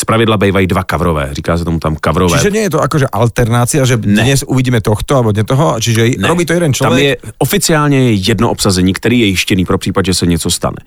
[0.07, 2.39] Pravidla bývají dva kavrové, říká se tomu tam kavrové.
[2.39, 4.25] Čiže nie je to akože alternácia, že Ne.
[4.25, 7.05] dnes uvidíme tohto alebo toho, čiže Ne, robí to jeden Tam člověk.
[7.05, 10.81] je oficiálně je jedno obsazení, který je jištěný pro případ, že se něco stane.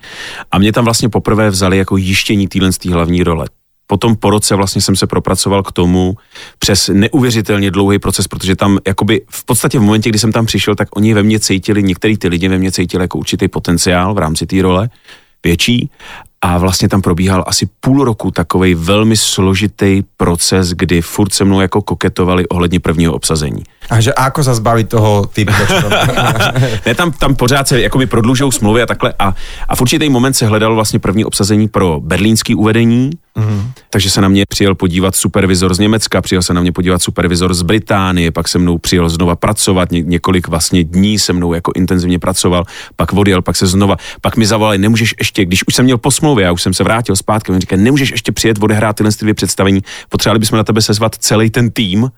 [0.52, 3.46] A mě tam vlastně poprvé vzali jako jištění téhle z té hlavní role.
[3.88, 6.16] Potom po roce vlastně jsem se propracoval k tomu
[6.60, 10.76] přes neuvěřitelně dlouhý proces, protože tam jakoby v podstatě v momentě, kdy jsem tam přišel,
[10.76, 14.18] tak oni ve mně cítili, některý ty lidi ve mně cítili jako určitý potenciál v
[14.18, 14.90] rámci té role,
[15.44, 15.90] větší.
[16.48, 21.62] A vlastně tam probíhal asi půl roku takový velmi složitý proces, kdy furt se mnou
[21.62, 23.64] jako koketovali ohledně prvního obsazení.
[23.88, 25.56] A že ako sa zbaviť toho typu?
[26.86, 29.34] Ne, tam, tam pořád se jakoby prodlužují smlouvy a takhle a,
[29.68, 33.72] a v určitý moment se hledalo vlastně první obsazení pro berlínský uvedení, mm.
[33.90, 37.54] takže se na mě přijel podívat supervizor z Německa, přijel se na mě podívat supervizor
[37.54, 41.72] z Británie, pak se mnou přijel znova pracovat, ně, několik vlastně dní se mnou jako
[41.76, 42.64] intenzivně pracoval,
[42.96, 46.12] pak odjel, pak se znova, pak mi zavolali, nemůžeš ještě, když už jsem měl po
[46.38, 49.18] smlouvě, já už jsem se vrátil zpátky, on říká, nemůžeš ještě přijet odehrát tyhle ty
[49.22, 52.10] dvě představení, potřebovali bychom na tebe sezvat celý ten tým,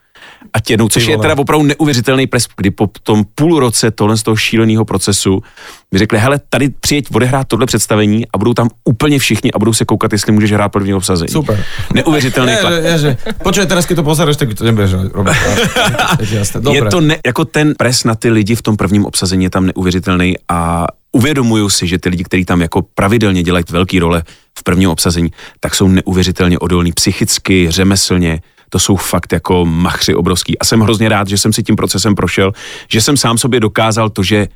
[0.53, 4.23] a jednou, což je teda opravdu neuvěřitelný pres, kdy po tom půl roce tohle z
[4.23, 5.43] toho šíleného procesu
[5.91, 9.73] mi řekli, hele, tady přijeď odehrát tohle představení a budou tam úplně všichni a budou
[9.73, 11.29] se koukat, jestli můžeš hrát první obsazení.
[11.29, 11.63] Super.
[11.93, 12.73] Neuvěřitelný klad.
[12.97, 15.35] že, počuj, teraz keď to pozeráš, tak to nebudeš robiť.
[16.31, 16.99] Je to.
[17.01, 20.35] Je ne, jako ten pres na ty lidi v tom prvním obsazení je tam neuvěřitelný
[20.49, 24.23] a uvědomuju si, že ty lidi, kteří tam jako pravidelně dělají velké role
[24.59, 30.59] v prvním obsazení, tak jsou neuvěřitelně odolní psychicky, řemeslně, to jsou fakt jako machři obrovský.
[30.59, 32.51] A jsem hrozně rád, že jsem si tím procesem prošel,
[32.91, 34.47] že jsem sám sobě dokázal to, že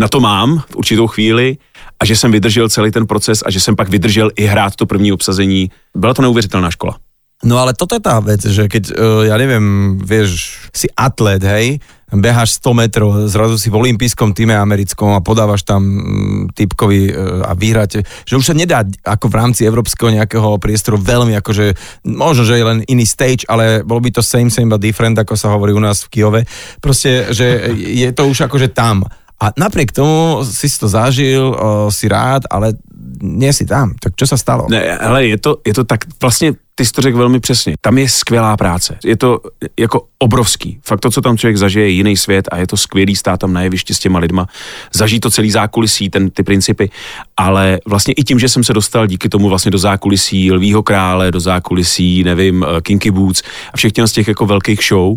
[0.00, 1.56] na to mám v určitou chvíli
[2.00, 4.86] a že jsem vydržel celý ten proces a že jsem pak vydržel i hrát to
[4.86, 5.70] první obsazení.
[5.96, 6.98] Byla to neuvěřitelná škola.
[7.42, 11.82] No ale toto je tá vec, že keď, uh, ja neviem, vieš, si atlet, hej,
[12.14, 17.42] beháš 100 metrov, zrazu si v olympijskom týme americkom a podávaš tam mm, typkovi uh,
[17.42, 21.74] a vyhráte, že už sa nedá ako v rámci európskeho nejakého priestoru veľmi akože,
[22.06, 25.34] možno, že je len iný stage, ale bolo by to same, same but different, ako
[25.34, 26.40] sa hovorí u nás v Kiove.
[26.78, 29.02] Proste, že je to už akože tam.
[29.42, 31.58] A napriek tomu si to zažil,
[31.90, 32.78] si rád, ale
[33.22, 33.98] nie si tam.
[33.98, 34.70] Tak čo sa stalo?
[34.70, 37.74] Ne, ale je to, je to tak, vlastně ty jsi to řekl velmi přesně.
[37.80, 38.98] Tam je skvělá práce.
[39.04, 39.40] Je to
[39.78, 40.78] jako obrovský.
[40.84, 43.52] Fakt to, co tam člověk zažije, je jiný svět a je to skvělý stát tam
[43.52, 44.46] na jevišti s těma lidma.
[44.94, 46.90] Zažít to celý zákulisí, ten, ty principy.
[47.36, 51.30] Ale vlastně i tím, že jsem se dostal díky tomu vlastně do zákulisí Lvího krále,
[51.30, 55.16] do zákulisí, nevím, eh, Kinky Boots a všech těch z těch jako velkých show,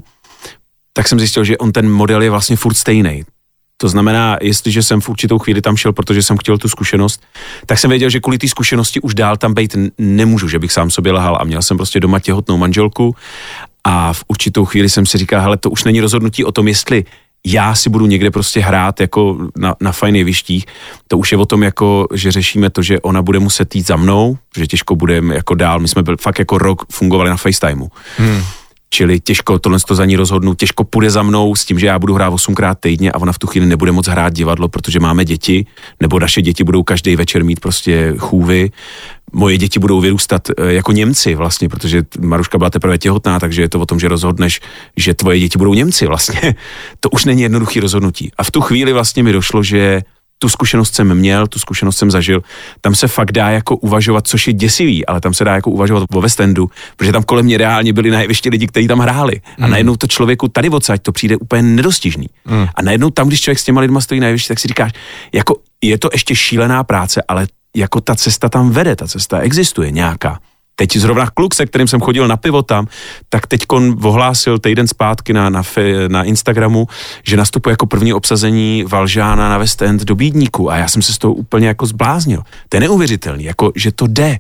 [0.94, 3.24] tak jsem zjistil, že on ten model je vlastně furt stejný.
[3.78, 7.24] To znamená, jestliže jsem v určitou chvíli tam šel, protože jsem chtěl tu zkušenost,
[7.66, 10.90] tak jsem věděl, že kvůli té zkušenosti už dál tam být nemůžu, že bych sám
[10.90, 13.16] sobě lhal a měl jsem prostě doma těhotnou manželku
[13.84, 17.06] a v určitou chvíli jsem si říkal, hele, to už není rozhodnutí o tom, jestli
[17.46, 20.66] já si budu někde prostě hrát jako na, na fajn jevištích.
[21.08, 23.96] To už je o tom, jako, že řešíme to, že ona bude muset jít za
[23.96, 25.80] mnou, že těžko budeme jako dál.
[25.80, 27.88] My jsme byl, fakt jako rok fungovali na FaceTimeu.
[28.18, 28.42] Hmm.
[28.96, 32.00] Čili těžko tohle to za ní rozhodnout, těžko půjde za mnou s tím, že já
[32.00, 35.26] budu hrát 8krát týdně a ona v tu chvíli nebude moc hrát divadlo, protože máme
[35.26, 35.66] děti,
[36.02, 38.72] nebo naše děti budou každý večer mít prostě chůvy.
[39.34, 43.70] Moje děti budou vyrůstat eh, jako Němci vlastně, protože Maruška byla teprve těhotná, takže je
[43.70, 44.62] to o tom, že rozhodneš,
[44.98, 46.56] že tvoje děti budou Němci vlastně.
[47.00, 48.32] To už není jednoduchý rozhodnutí.
[48.38, 50.02] A v tu chvíli vlastně mi došlo, že
[50.40, 52.42] tu zkušenost jsem měl, tu zkušenost jsem zažil,
[52.82, 56.04] tam se fakt dá jako uvažovat, což je děsivý, ale tam se dá jako uvažovat
[56.14, 59.42] o West Endu, protože tam kolem mě reálně byli na jevišti lidi, kteří tam hráli.
[59.62, 62.28] A najednou to člověku tady odsaď to přijde úplně nedostižný.
[62.76, 64.92] A najednou tam, když člověk s těma lidma stojí na jevišti, tak si říkáš,
[65.34, 69.92] jako je to ještě šílená práce, ale jako ta cesta tam vede, ta cesta existuje
[69.92, 70.40] nějaká.
[70.76, 72.88] Teď zrovna kluk, se kterým jsem chodil na pivo tam,
[73.30, 73.66] tak teď
[74.04, 75.64] ohlásil týden zpátky na, na,
[76.08, 76.88] na Instagramu,
[77.24, 81.14] že nastupuje jako první obsazení Valžána na West End do Bídníku a já jsem se
[81.14, 82.44] z toho úplně jako zbláznil.
[82.70, 84.40] To je neuvěřitelný, jako že to jde.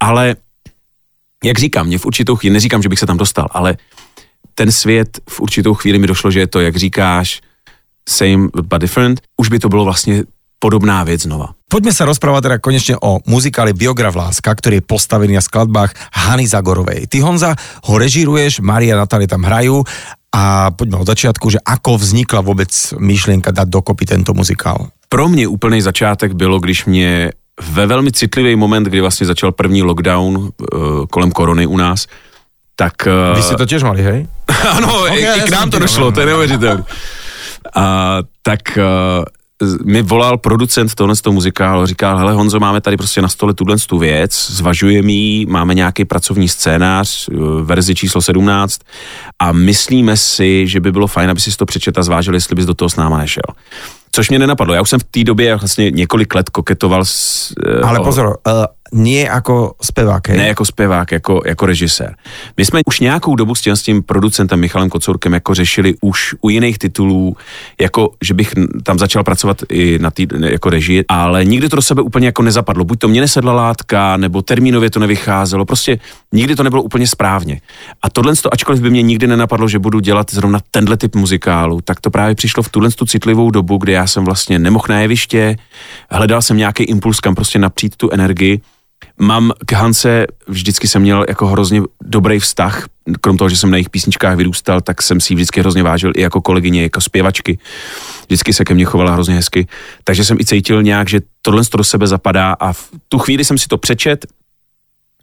[0.00, 0.36] Ale
[1.44, 3.76] jak říkám, mě v určitou chvíli, neříkám, že bych se tam dostal, ale
[4.54, 7.40] ten svět v určitou chvíli mi došlo, že je to, jak říkáš,
[8.08, 10.24] same but different, už by to bylo vlastně
[10.60, 11.56] podobná věc znova.
[11.72, 16.44] Poďme sa rozprávať teda konečne o muzikáli Biograf Láska, ktorý je postavený na skladbách Hany
[16.44, 17.08] Zagorovej.
[17.08, 19.86] Ty Honza ho režíruješ, Maria a Natália tam hrajú
[20.34, 24.92] a poďme od začiatku, že ako vznikla vôbec myšlienka dať dokopy tento muzikál.
[25.08, 29.82] Pro mě úplný začátek bylo, když mě ve velmi citlivý moment, kdy vlastně začal první
[29.82, 30.50] lockdown uh,
[31.10, 32.06] kolem korony u nás,
[32.76, 32.92] tak...
[33.06, 34.18] Uh, Vy ste to tiež mali, hej?
[34.80, 36.84] ano, Ok, i, i k nám to došlo, to je neuvěřitelné.
[37.76, 37.84] A
[38.42, 39.24] tak uh,
[39.84, 43.54] mi volal producent tohle z toho muzikálu, říkal, hele Honzo, máme tady prostě na stole
[43.54, 48.80] tuhle tu věc, zvažujeme ji, máme nějaký pracovní scénář, eh, verzi číslo 17
[49.38, 52.66] a myslíme si, že by bylo fajn, aby si to přečet a zvážil, jestli bys
[52.66, 53.44] do toho s náma nešel.
[54.12, 54.74] Což mě nenapadlo.
[54.74, 57.52] Já už jsem v té době vlastně několik let koketoval s...
[57.66, 60.28] eh, Ale pozor, uh, nie jako zpěvák?
[60.28, 62.14] Ne jako zpěvák, jako, jako režisér.
[62.56, 66.34] My jsme už nějakou dobu s tím, s tím producentem Michalem Kocourkem jako řešili už
[66.40, 67.36] u jiných titulů,
[67.80, 71.82] jako že bych tam začal pracovat i na tý, jako režii, ale nikdy to do
[71.82, 72.84] sebe úplně jako nezapadlo.
[72.84, 75.98] Buď to mě nesedla látka, nebo termínově to nevycházelo, prostě
[76.32, 77.60] nikdy to nebylo úplně správně.
[78.02, 82.00] A tohle, ačkoliv by mě nikdy nenapadlo, že budu dělat zrovna tenhle typ muzikálu, tak
[82.00, 85.56] to právě přišlo v tuhle tu citlivou dobu, kdy já jsem vlastně nemohl na jeviště,
[86.10, 88.60] hledal jsem nějaký impuls, kam prostě napřít tu energii
[89.20, 92.84] Mám k Hance, vždycky jsem měl jako hrozně dobrý vztah,
[93.20, 96.12] krom toho, že jsem na jejich písničkách vyrůstal, tak jsem si ji vždycky hrozně vážil
[96.16, 97.58] i jako kolegyně, jako zpěvačky.
[98.26, 99.66] Vždycky se ke mně chovala hrozně hezky.
[100.04, 103.58] Takže jsem i cítil nějak, že tohle do sebe zapadá a v tu chvíli jsem
[103.58, 104.26] si to přečet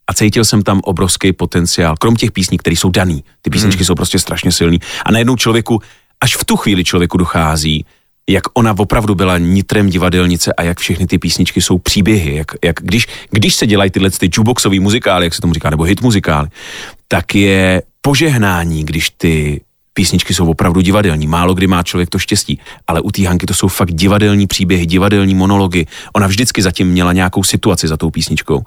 [0.08, 1.96] a cítil jsem tam obrovský potenciál.
[1.98, 3.24] Krom těch písní, které jsou daný.
[3.42, 3.86] Ty písničky hmm.
[3.86, 4.80] jsou prostě strašně silný.
[5.06, 5.82] A najednou člověku,
[6.22, 7.86] až v tu chvíli člověku dochází,
[8.30, 12.36] jak ona opravdu byla nitrem divadelnice a jak všechny ty písničky jsou příběhy.
[12.36, 15.84] Jak, jak když, když se dělají tyhle ty jukeboxový muzikály, jak se tomu říká, nebo
[15.84, 16.48] hit muzikály,
[17.08, 19.62] tak je požehnání, když ty
[19.94, 21.28] písničky jsou opravdu divadelní.
[21.28, 24.86] Málo kdy má člověk to štěstí, ale u té Hanky to jsou fakt divadelní příběhy,
[24.86, 25.86] divadelní monology.
[26.14, 28.64] Ona vždycky zatím měla nějakou situaci za tou písničkou.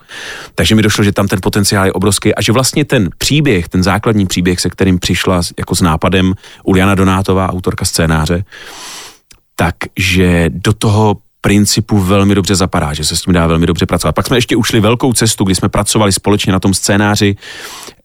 [0.54, 3.82] Takže mi došlo, že tam ten potenciál je obrovský a že vlastně ten příběh, ten
[3.82, 8.44] základní příběh, se kterým přišla jako s nápadem Uliana Donátová, autorka scénáře,
[9.60, 14.14] takže do toho principu velmi dobře zapadá, že se s tím dá velmi dobře pracovat.
[14.14, 17.36] Pak jsme ještě ušli velkou cestu, kdy jsme pracovali společně na tom scénáři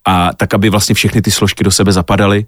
[0.06, 2.46] a tak, aby vlastně všechny ty složky do sebe zapadaly,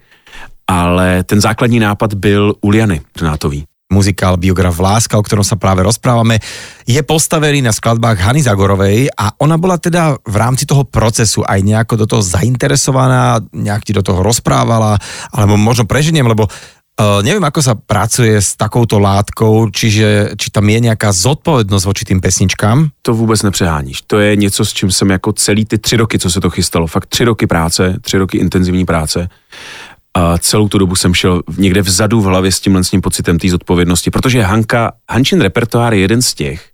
[0.67, 6.43] ale ten základní nápad byl Uliany Donátový muzikál Biograf Láska, o ktorom sa práve rozprávame,
[6.83, 11.63] je postavený na skladbách Hany Zagorovej a ona bola teda v rámci toho procesu aj
[11.63, 14.99] nejako do toho zainteresovaná, nejak ti do toho rozprávala,
[15.31, 16.51] alebo možno preženiem, lebo
[16.97, 22.05] Uh, neviem, ako sa pracuje s takouto látkou, čiže či tam je nějaká zodpovědnost voči
[22.05, 22.89] tým pesničkám?
[23.01, 24.01] To vůbec nepřeháníš.
[24.01, 26.87] To je něco, s čím jsem jako celý ty tři roky, co se to chystalo,
[26.87, 29.29] fakt tři roky práce, tři roky intenzivní práce,
[30.13, 33.39] a celou tu dobu jsem šel někde vzadu v hlavě s tímhle s tím pocitem
[33.39, 36.69] té zodpovědnosti, protože Hanka, Hančin repertoár je jeden z těch,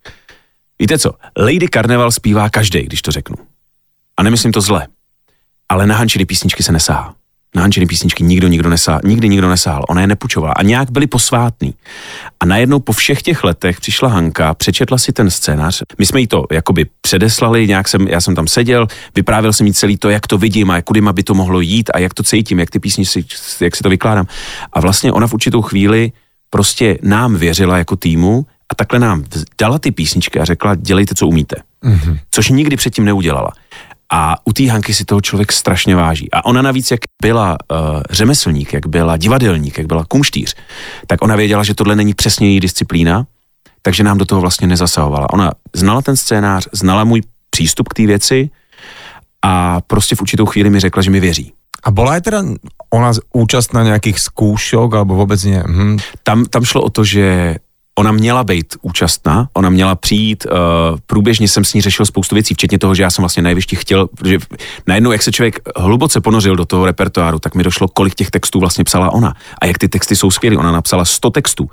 [0.79, 3.35] víte co, Lady Carnival zpívá každý, když to řeknu.
[4.17, 4.87] A nemyslím to zle,
[5.69, 7.15] ale na Hančiny písničky se nesahá
[7.55, 11.07] na Hančiny písničky nikdo nikdo nesál, nikdy nikdo nesál, ona je nepůjčovala a nějak byli
[11.07, 11.73] posvátný.
[12.39, 16.27] A najednou po všech těch letech přišla Hanka, přečetla si ten scénář, my jsme jí
[16.27, 20.27] to jakoby předeslali, nějak jsem, já jsem tam seděl, vyprávěl jsem jí celý to, jak
[20.27, 23.05] to vidím a kudy by to mohlo jít a jak to cítím, jak ty písně
[23.05, 23.25] si,
[23.59, 24.25] jak si to vykládám.
[24.73, 26.11] A vlastně ona v určitou chvíli
[26.49, 29.23] prostě nám věřila jako týmu a takhle nám
[29.61, 31.55] dala ty písničky a řekla, dělejte, co umíte.
[31.83, 32.19] Mm-hmm.
[32.31, 33.51] Což nikdy předtím neudělala.
[34.15, 36.31] A u té Hanky si toho člověk strašně váží.
[36.31, 37.77] A ona navíc, jak byla uh,
[38.09, 40.55] řemeslník, jak byla divadelník, jak byla kumštíř,
[41.07, 43.25] tak ona věděla, že tohle není přesně její disciplína,
[43.81, 45.29] takže nám do toho vlastně nezasahovala.
[45.33, 48.49] Ona znala ten scénář, znala můj přístup k té věci
[49.41, 51.53] a prostě v určitou chvíli mi řekla, že mi věří.
[51.83, 52.43] A byla je teda
[52.89, 55.63] ona účast na nějakých zkoušok, alebo vůbec ne?
[55.67, 55.97] Hm.
[56.23, 57.55] Tam, tam šlo o to, že
[57.99, 62.53] Ona měla být účastná, ona měla přijít, uh, průběžně jsem s ní řešil spoustu věcí,
[62.53, 64.37] včetně toho, že já jsem vlastně nejvyšší chtěl, protože
[64.87, 68.59] najednou, jak se člověk hluboce ponořil do toho repertoáru, tak mi došlo, kolik těch textů
[68.59, 70.57] vlastně psala ona a jak ty texty jsou skvělé.
[70.57, 71.69] Ona napsala 100 textů.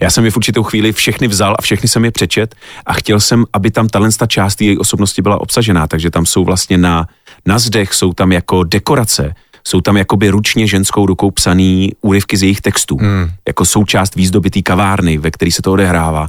[0.00, 2.54] Já jsem je v určitou chvíli všechny vzal a všechny jsem je přečet
[2.86, 6.78] a chtěl jsem, aby tam tahle část její osobnosti byla obsažená, takže tam jsou vlastně
[6.78, 7.06] na,
[7.46, 9.34] na zdech, jsou tam jako dekorace,
[9.66, 13.30] jsou tam jakoby ručně ženskou rukou psaný úryvky z jejich textů, hmm.
[13.48, 16.28] jako součást výzdobitý kavárny, ve který se to odehrává.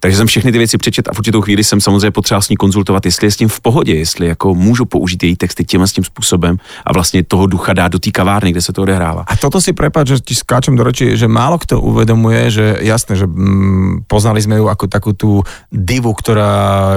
[0.00, 2.56] Takže jsem všechny ty věci přečet a v určitou chvíli jsem samozřejmě potřeboval s ní
[2.56, 5.86] konzultovat, jestli je s tím v pohodě, jestli jako můžu použít její texty tím a
[5.86, 9.24] s tím způsobem a vlastně toho ducha dát do té kavárny, kde se to odehrává.
[9.26, 13.16] A toto si prepad, že ti skáčem do reči, že málo kto uvedomuje, že jasné,
[13.16, 16.52] že mm, poznali jsme ju ako takú tú divu, ktorá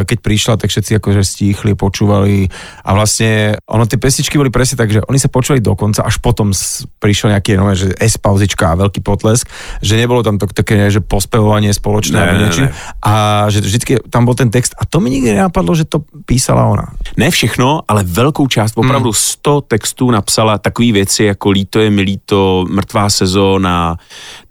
[0.06, 2.46] keď prišla, tak všetci akože stíchli, počúvali
[2.86, 6.20] a vlastne ono, tie pesničky boli presne tak, že oni sa počúvali do dokonca až
[6.20, 6.52] potom
[7.00, 9.48] prišiel nejaký nové, že S pauzička a veľký potlesk,
[9.80, 12.68] že nebolo tam to také, že pospevovanie spoločné ne, ne, ne.
[13.00, 16.68] a že vždycky tam bol ten text a to mi nikdy nenapadlo, že to písala
[16.68, 16.92] ona.
[17.16, 19.24] Ne všechno, ale velkou část, opravdu hmm.
[19.40, 23.96] 100 textů napsala takové věci jako Líto je mi líto, Mrtvá sezóna,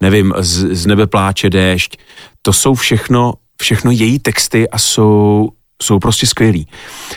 [0.00, 1.90] nevím, z, z nebe pláče déšť,
[2.42, 5.48] to jsou všechno všechno její texty a jsou,
[5.82, 6.66] jsou prostě skvělý.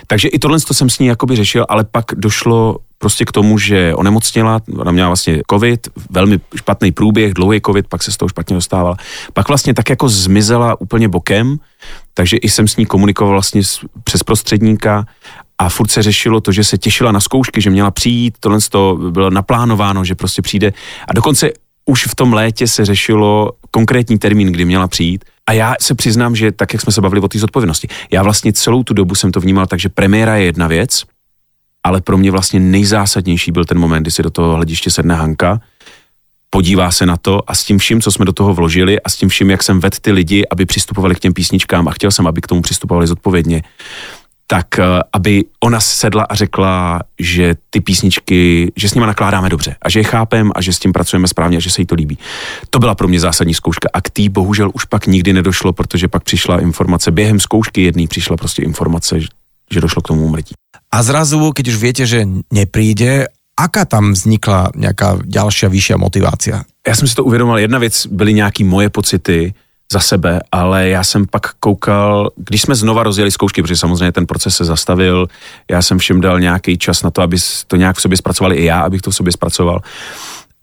[0.08, 3.58] Takže i tohle to jsem s ní jakoby řešil, ale pak došlo prostě k tomu,
[3.58, 8.30] že onemocněla, ona měla vlastně covid, velmi špatný průběh, dlouhý covid, pak se z toho
[8.30, 8.97] špatně dostávala.
[9.34, 11.58] Pak vlastně tak jako zmizela úplně bokem,
[12.13, 13.62] takže i jsem s ní komunikoval vlastně
[14.04, 15.06] přes prostředníka
[15.58, 18.97] a furt se řešilo to, že se těšila na zkoušky, že měla přijít, tohle to
[19.10, 20.74] bylo naplánováno, že prostě přijde
[21.08, 21.50] a dokonce
[21.86, 26.36] už v tom létě se řešilo konkrétní termín, kdy měla přijít a já se přiznám,
[26.36, 29.32] že tak, jak jsme se bavili o té zodpovědnosti, já vlastně celou tu dobu jsem
[29.32, 31.04] to vnímal tak, že premiéra je jedna věc,
[31.84, 35.62] ale pro mě vlastně nejzásadnější byl ten moment, kdy si do toho hlediště sedne Hanka,
[36.50, 39.16] podívá se na to a s tím vším, co jsme do toho vložili a s
[39.16, 42.28] tím vším, jak jsem vedl ty lidi, aby přistupovali k těm písničkám a chtěl jsem,
[42.28, 43.64] aby k tomu přistupovali zodpovědně,
[44.52, 44.84] tak eh,
[45.14, 50.00] aby ona sedla a řekla, že ty písničky, že s nimi nakládáme dobře a že
[50.00, 52.18] je chápem a že s tím pracujeme správně a že se jí to líbí.
[52.70, 56.08] To byla pro mě zásadní zkouška a k té bohužel už pak nikdy nedošlo, protože
[56.08, 59.20] pak přišla informace, během zkoušky jedný přišla prostě informace,
[59.72, 60.56] že došlo k tomu umrtí.
[60.92, 63.28] A zrazu, keď už viete, že nepríde,
[63.60, 66.64] aká tam vznikla nějaká další vyšší motivácia?
[66.88, 69.54] Já jsem si to uvědomil, jedna věc byly nějaký moje pocity,
[69.91, 74.25] za sebe, ale já jsem pak koukal, když jsme znova rozjeli zkoušky, protože samozřejmě ten
[74.25, 75.27] proces se zastavil,
[75.71, 78.65] já jsem všem dal nějaký čas na to, aby to nějak v sobě zpracovali i
[78.65, 79.80] já, abych to v sobě zpracoval.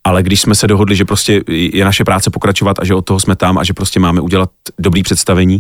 [0.05, 3.21] Ale když jsme se dohodli, že prostě je naše práce pokračovat a že od toho
[3.21, 5.59] jsme tam a že prostě máme udělat dobrý představení,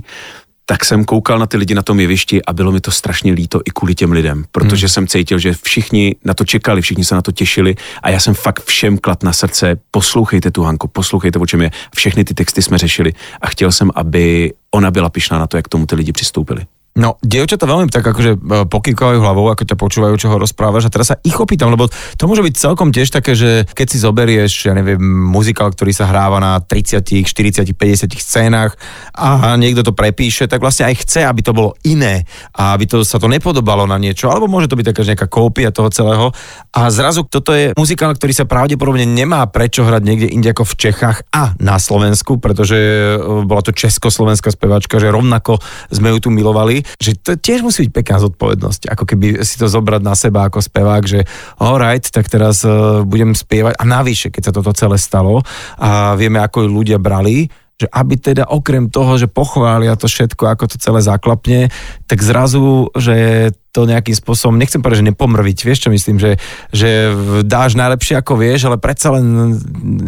[0.70, 3.61] tak jsem koukal na ty lidi na tom jevišti a bylo mi to strašně líto
[3.64, 4.88] i kvůli těm lidem, protože hmm.
[4.88, 8.35] jsem cítil, že všichni na to čekali, všichni se na to těšili a já jsem
[8.35, 11.70] fakt všem klad na srdce, poslouchejte tu Hanku, poslouchejte, o čem je.
[11.96, 15.64] Všechny ty texty jsme řešili a chtěl jsem, aby ona byla pišná na to, jak
[15.64, 16.66] k tomu ty lidi přistoupili.
[16.98, 20.92] No, dievčatá veľmi tak akože e, pokýkajú hlavou, ako ťa počúvajú, čo ho rozprávaš a
[20.92, 21.87] teraz sa ich opýtam, lebo
[22.18, 24.98] to môže byť celkom tiež také, že keď si zoberieš, ja neviem,
[25.30, 28.74] muzikál, ktorý sa hráva na 30, 40, 50 scénách
[29.14, 32.26] a niekto to prepíše, tak vlastne aj chce, aby to bolo iné
[32.58, 35.70] a aby to, sa to nepodobalo na niečo, alebo môže to byť taká nejaká kópia
[35.70, 36.34] toho celého.
[36.74, 40.74] A zrazu toto je muzikál, ktorý sa pravdepodobne nemá prečo hrať niekde inde ako v
[40.90, 45.62] Čechách a na Slovensku, pretože e, bola to československá speváčka, že rovnako
[45.94, 49.68] sme ju tu milovali že to tiež musí byť pekná zodpovednosť, ako keby si to
[49.68, 51.20] zobrať na seba ako spevák, že
[51.61, 53.77] alright, tak teraz uh, budem spievať.
[53.77, 55.44] A navyše, keď sa toto celé stalo
[55.77, 60.67] a vieme, ako ľudia brali, že aby teda okrem toho, že pochvália to všetko, ako
[60.67, 61.71] to celé zaklapne,
[62.11, 66.43] tak zrazu, že to nejakým spôsobom, nechcem povedať, že nepomrviť, vieš čo myslím, že,
[66.75, 67.14] že
[67.47, 69.55] dáš najlepšie ako vieš, ale predsa len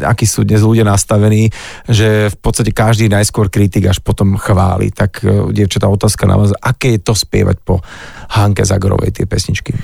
[0.03, 1.55] akí sú dnes ľudia nastavení,
[1.87, 4.91] že v podstate každý najskôr kritik až potom chváli.
[4.91, 7.79] Tak e, dievčatá otázka na vás, aké je to spievať po
[8.31, 9.79] Hanke Zagorovej ty pesničky?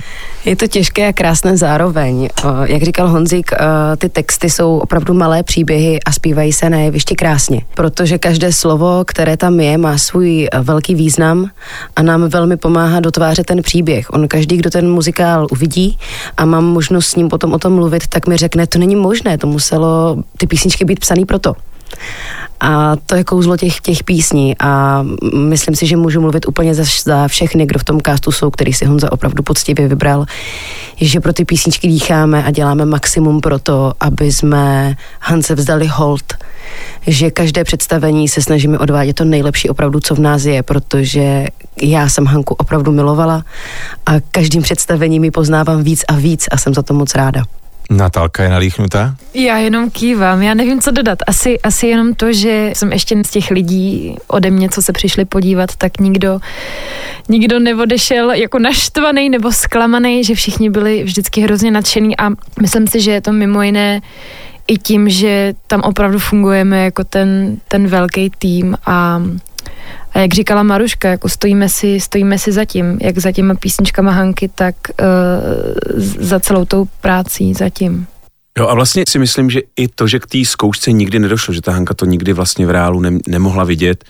[0.44, 2.28] Je to těžké a krásné zároveň.
[2.64, 3.50] Jak říkal Honzik,
[3.98, 9.04] ty texty jsou opravdu malé příběhy a zpívají se na jevišti krásně, protože každé slovo,
[9.06, 11.50] které tam je, má svůj e, velký význam
[11.96, 14.12] a nám velmi pomáhá dotvářet ten příběh.
[14.12, 15.98] On každý, kdo ten muzikál uvidí
[16.36, 19.38] a mám možnost s ním potom o tom mluvit, tak mi řekne, to není možné,
[19.38, 21.54] to muselo ty písničky být psaný proto.
[22.60, 25.02] A to je kouzlo těch, těch písní a
[25.34, 28.72] myslím si, že můžu mluvit úplně za, za všechny, kdo v tom castu jsou, který
[28.72, 30.26] si Honza opravdu poctivě vybral,
[30.96, 36.34] že pro ty písničky dýcháme a děláme maximum pro to, aby jsme Hance vzdali hold,
[37.06, 41.46] že každé představení se snažíme odvádět to nejlepší opravdu, co v nás je, protože
[41.82, 43.44] já jsem Hanku opravdu milovala
[44.06, 47.42] a každým představením ji poznávám víc a víc a jsem za to moc ráda.
[47.90, 49.16] Natálka je nalíchnutá?
[49.34, 51.18] Já jenom kývám, já nevím, co dodat.
[51.26, 55.24] Asi, asi jenom to, že jsem ještě z těch lidí ode mě, co se přišli
[55.24, 56.40] podívat, tak nikdo,
[57.28, 62.28] nikdo neodešel jako naštvaný nebo zklamaný, že všichni byli vždycky hrozně nadšený a
[62.60, 64.00] myslím si, že je to mimo jiné
[64.68, 69.22] i tím, že tam opravdu fungujeme jako ten, ten velký tým a
[70.12, 74.12] a jak říkala Maruška, jako stojíme si, stojíme si za tím, jak za těma písničkama
[74.12, 78.06] Hanky, tak uh, za celou tou prácí zatím.
[78.58, 81.60] Jo a vlastně si myslím, že i to, že k té zkoušce nikdy nedošlo, že
[81.60, 84.04] ta Hanka to nikdy vlastně v reálu ne, nemohla vidět,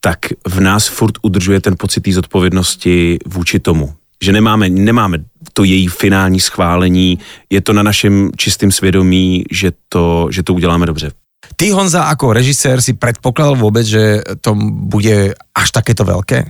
[0.00, 0.18] tak
[0.48, 3.92] v nás furt udržuje ten pocit té zodpovědnosti vůči tomu.
[4.22, 5.18] Že nemáme, nemáme
[5.52, 7.18] to její finální schválení,
[7.50, 11.10] je to na našem čistém svědomí, že to, že to uděláme dobře.
[11.56, 16.44] Ty Honza ako režisér si predpokladal vůbec, že to bude až takéto velké?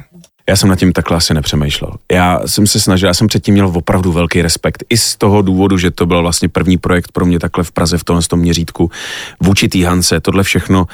[0.48, 1.92] Já jsem nad tím takhle asi nepřemýšlel.
[2.12, 4.84] Já jsem se snažil, já jsem předtím měl opravdu velký respekt.
[4.88, 7.98] I z toho důvodu, že to byl vlastně první projekt pro mě takhle v Praze
[7.98, 8.90] v tomhle tom měřítku.
[9.40, 10.86] Vůči Hance, tohle všechno.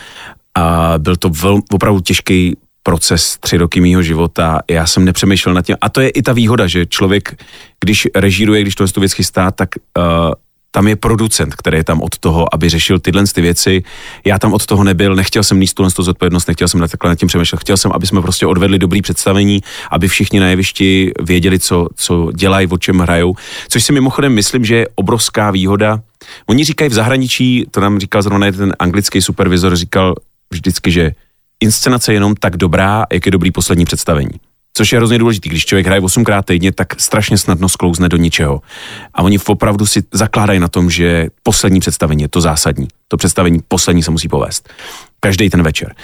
[0.54, 4.60] A byl to vel, opravdu těžký proces tři roky mýho života.
[4.70, 5.76] Já jsem nepřemýšlel nad tím.
[5.80, 7.42] A to je i ta výhoda, že člověk,
[7.80, 10.04] když režíruje, když to věc chystá, tak uh,
[10.74, 13.82] tam je producent, který je tam od toho, aby řešil tyhle ty věci.
[14.24, 17.14] Já tam od toho nebyl, nechtěl jsem níst tuhle zodpovědnost, nechtěl jsem na takhle nad
[17.14, 17.60] tím přemýšlet.
[17.60, 19.60] Chtěl jsem, aby jsme prostě odvedli dobrý představení,
[19.90, 23.34] aby všichni na jevišti věděli, co, co dělají, o čem hrajou.
[23.68, 26.00] Což si mimochodem myslím, že je obrovská výhoda.
[26.46, 30.14] Oni říkají v zahraničí, to nám říkal zrovna ten anglický supervizor, říkal
[30.50, 31.12] vždycky, že
[31.60, 34.40] inscenace je jenom tak dobrá, jak je dobrý poslední představení.
[34.76, 35.48] Což je hrozně důležité.
[35.48, 38.62] Když člověk hraje 8 krát týdně, tak strašně snadno sklouzne do ničeho.
[39.14, 42.88] A oni opravdu si zakládají na tom, že poslední představení je to zásadní.
[43.08, 44.68] To představení poslední se musí povést.
[45.20, 45.94] Každý ten večer.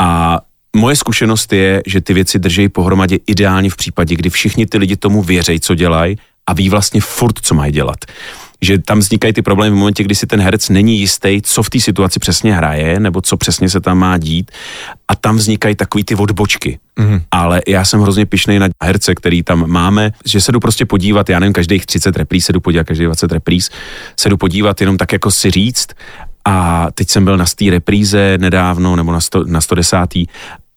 [0.00, 0.40] A
[0.76, 4.96] moje zkušenost je, že ty věci drží pohromadě ideálně v případě, kdy všichni ty lidi
[4.96, 6.16] tomu věří, co dělají
[6.46, 7.98] a ví vlastně furt, co mají dělat
[8.62, 11.70] že tam vznikají ty problémy v momentě, kdy si ten herec není jistý, co v
[11.70, 14.50] té situaci přesně hraje, nebo co přesně se tam má dít.
[15.08, 16.78] A tam vznikají takový ty odbočky.
[16.98, 17.20] Mm.
[17.30, 21.28] Ale já jsem hrozně pišnej na herce, který tam máme, že se jdu prostě podívat,
[21.28, 23.70] já nevím, každých 30 repríz se jdu podívat, každých 20 repríz
[24.20, 25.88] se jdu podívat, jenom tak jako si říct.
[26.44, 29.96] A teď jsem byl na té repríze nedávno, nebo na, sto, na 110.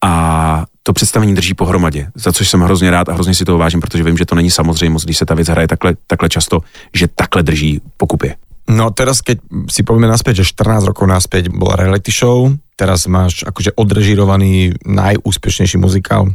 [0.02, 3.80] A to představení drží pohromadě, za což jsem hrozně rád a hrozně si toho vážím,
[3.80, 6.60] protože vím, že to není samozřejmost, když se ta věc hraje takhle, takhle často,
[6.94, 8.34] že takhle drží pokupy.
[8.70, 12.46] No teraz, keď si povieme naspäť, že 14 rokov naspäť bola reality show,
[12.78, 16.30] teraz máš akože odrežirovaný najúspešnejší muzikál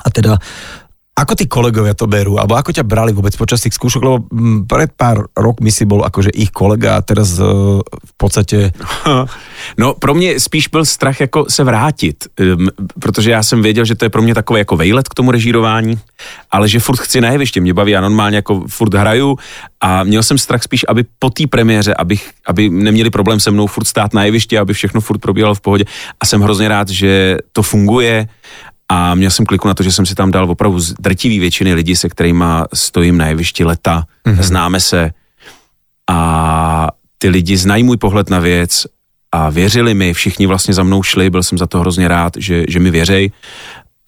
[0.00, 0.40] a teda
[1.22, 4.66] ako tí kolegovia to berú, alebo ako ťa brali vôbec počas tých skúšok, lebo mm,
[4.66, 8.74] pred pár rokmi si bol akože ich kolega a teraz uh, v podstate...
[9.78, 12.68] No pro mě spíš byl strach jako se vrátit, um,
[13.00, 15.98] protože já jsem věděl, že to je pro mě takové jako vejlet k tomu režírování,
[16.50, 19.38] ale že furt chci na jeviště, mě baví, já normálně jako furt hraju
[19.80, 23.66] a měl jsem strach spíš, aby po té premiéře, abych, aby neměli problém se mnou
[23.66, 25.84] furt stát na jevišti, aby všechno furt probíhalo v pohodě.
[26.20, 28.28] A jsem hrozně rád, že to funguje
[28.92, 31.96] a měl jsem kliku na to, že jsem si tam dal opravdu drtivý většiny lidí,
[31.96, 34.42] se kterými stojím na jevišti leta, mm-hmm.
[34.42, 35.10] známe se.
[36.10, 36.88] A
[37.18, 38.86] ty lidi znají můj pohled na věc
[39.32, 42.64] a věřili mi, všichni vlastně za mnou šli, byl jsem za to hrozně rád, že,
[42.68, 43.32] že mi věřej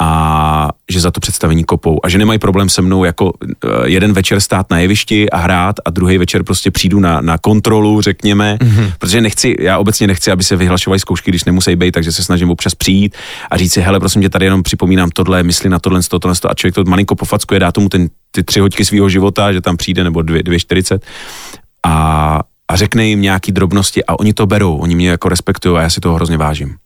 [0.02, 4.12] a že za to představení kopou a že nemají problém se mnou jako eh, jeden
[4.12, 8.56] večer stát na jevišti a hrát a druhý večer prostě přijdu na, na kontrolu, řekněme,
[8.60, 8.92] mm-hmm.
[8.98, 12.50] protože nechci, já obecně nechci, aby se vyhlašovaly zkoušky, když nemusí být, takže se snažím
[12.50, 13.16] občas přijít
[13.50, 16.50] a říct si, hele, prosím tě, tady jenom připomínám tohle, mysli na tohle, tohle, tohle
[16.50, 19.76] a člověk to malinko pofackuje, dá tomu ten, ty tři hoďky svého života, že tam
[19.76, 21.06] přijde, nebo dvě, dvě čtyřicet
[21.86, 25.82] a, a řekne jim nějaký drobnosti a oni to berou, oni mě jako respektují a
[25.82, 26.76] já si toho hrozně vážím.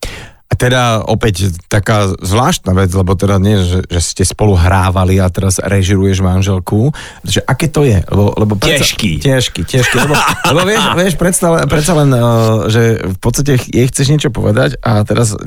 [0.49, 5.29] A teda opäť taká zvláštna vec, lebo teda nie, že, že ste spolu hrávali a
[5.29, 6.89] teraz režiruješ manželku,
[7.21, 8.01] že aké to je?
[8.09, 9.11] Lebo, lebo predsa, ťažký.
[9.21, 9.95] Ťažký, ťažký.
[10.09, 10.17] Lebo,
[10.49, 12.21] lebo vieš, vieš predsa, predsa len, eh,
[12.65, 15.37] že v podstate jej chceš niečo povedať a teraz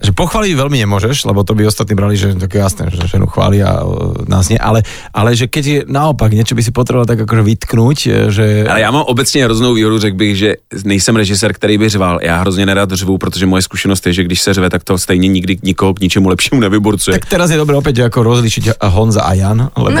[0.00, 3.60] že pochváliť veľmi nemôžeš, lebo to by ostatní brali, že tak jasné, že ženu chváli
[3.60, 3.84] a e,
[4.26, 4.82] nás nie, ale,
[5.12, 8.64] ale že keď je naopak, niečo by si potreboval tak akože vytknúť, e, že...
[8.68, 12.18] Ale já mám obecně hroznou výhodu, řekl bych, že nejsem režisér, který by řval.
[12.22, 15.28] Já hrozně nerad řvu, protože moje zkušenost je, že když se řve, tak to stejně
[15.28, 17.18] nikdy nikoho k ničemu lepšímu nevyburcuje.
[17.18, 20.00] Tak teraz je dobré opäť jako rozlišiť Honza a Jan, lebo...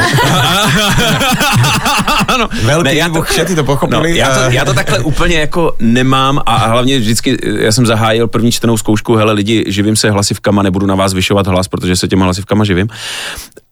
[2.34, 2.48] ano.
[2.62, 4.10] Velký ne, já to, všetci to pochopili.
[4.10, 7.86] No, já, to, já to takhle úplně jako nemám a, a hlavně vždycky, já jsem
[7.86, 11.68] zahájil první čtenou zkoušku, hele lidi, živím živím se hlasivkama, nebudu na vás vyšovat hlas,
[11.68, 12.88] protože se těma hlasivkama živím.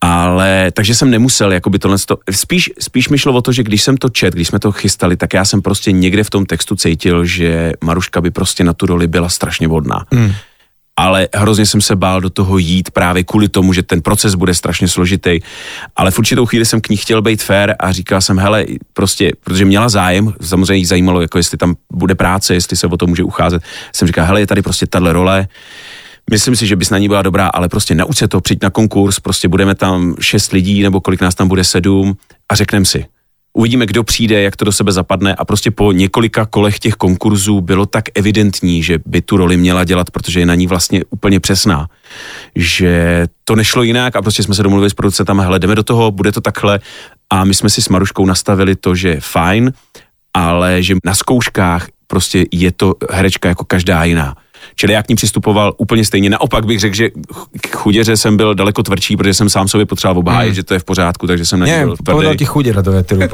[0.01, 1.99] Ale takže jsem nemusel, jako by tohle,
[2.31, 5.17] spíš, spíš mi šlo o to, že když jsem to čet, když jsme to chystali,
[5.17, 8.87] tak já jsem prostě někde v tom textu cítil, že Maruška by prostě na tu
[8.87, 10.05] roli byla strašně vodná.
[10.11, 10.33] Hmm
[10.99, 14.55] ale hrozně jsem se bál do toho jít právě kvůli tomu, že ten proces bude
[14.55, 15.41] strašně složitý.
[15.97, 19.31] Ale v určitou chvíli jsem k ní chtěl být fair a říkal jsem, hele, prostě,
[19.45, 23.07] protože měla zájem, samozřejmě jí zajímalo, jako jestli tam bude práce, jestli se o to
[23.07, 23.63] může ucházet,
[23.95, 25.49] jsem říkal, hele, je tady prostě tahle role,
[26.31, 28.71] Myslím si, že bys na ní byla dobrá, ale prostě nauč se to, přijď na
[28.71, 32.17] konkurs, prostě budeme tam šest lidí, nebo kolik nás tam bude sedm
[32.49, 33.05] a řekneme si.
[33.53, 37.61] Uvidíme, kdo přijde, jak to do sebe zapadne a prostě po několika kolech těch konkurzů
[37.61, 41.41] bylo tak evidentní, že by tu roli měla dělat, protože je na ní vlastně úplně
[41.41, 41.89] přesná.
[42.55, 46.11] Že to nešlo jinak a prostě jsme se domluvili s producentama, hele, jdeme do toho,
[46.11, 46.81] bude to takhle
[47.31, 49.73] a my jsme si s Maruškou nastavili to, že fajn,
[50.35, 54.37] ale že na zkouškách prostě je to herečka jako každá jiná
[54.81, 56.31] Čili já k ní přistupoval úplně stejně.
[56.31, 57.09] Naopak bych řekl, že
[57.61, 60.55] k chuděře jsem byl daleko tvrdší, protože jsem sám sobě potřeboval obhájit, hmm.
[60.55, 62.37] že to je v pořádku, takže jsem na ní byl tvrdý.
[62.37, 63.29] ti chuděra, to je ty ne,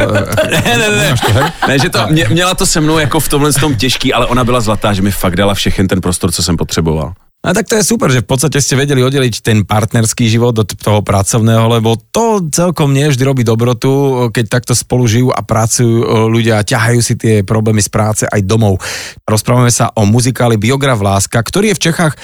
[0.50, 4.12] ne, ne, ne, že to, mě, měla to se mnou jako v tomhle tom těžký,
[4.12, 7.12] ale ona byla zlatá, že mi fakt dala všechen ten prostor, co jsem potřeboval.
[7.44, 10.64] A tak to je super, že v podstate ste vedeli oddeliť ten partnerský život od
[10.64, 15.92] toho pracovného, lebo to celkom nie vždy robí dobrotu, keď takto spolu žijú a pracujú
[16.00, 18.80] e, ľudia a ťahajú si tie problémy z práce aj domov.
[19.28, 22.16] Rozprávame sa o muzikáli Biograf Láska, ktorý je v Čechách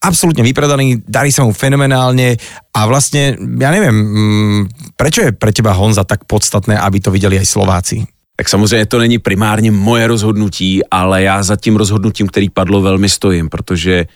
[0.00, 2.36] absolútne vypredaný, darí sa mu fenomenálne
[2.72, 4.60] a vlastne, ja neviem, mm,
[4.96, 8.13] prečo je pre teba Honza tak podstatné, aby to videli aj Slováci?
[8.36, 13.08] Tak samozřejmě to není primárně moje rozhodnutí, ale já za tím rozhodnutím, který padlo, velmi
[13.08, 14.06] stojím, protože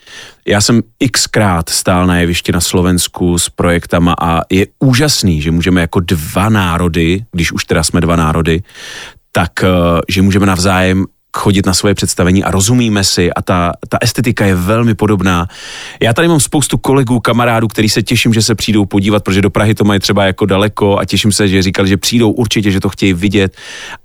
[0.47, 5.81] já jsem xkrát stál na jevišti na Slovensku s projektama a je úžasný, že můžeme
[5.81, 8.63] jako dva národy, když už teda jsme dva národy,
[9.31, 9.67] tak eh,
[10.09, 11.05] že můžeme navzájem
[11.37, 15.47] chodit na svoje představení a rozumíme si a ta, ta estetika je velmi podobná.
[16.01, 19.49] Já tady mám spoustu kolegů, kamarádů, který se těším, že se přijdou podívat, protože do
[19.49, 22.79] Prahy to mají třeba jako daleko a těším se, že říkali, že přijdou určitě, že
[22.79, 23.57] to chtějí vidět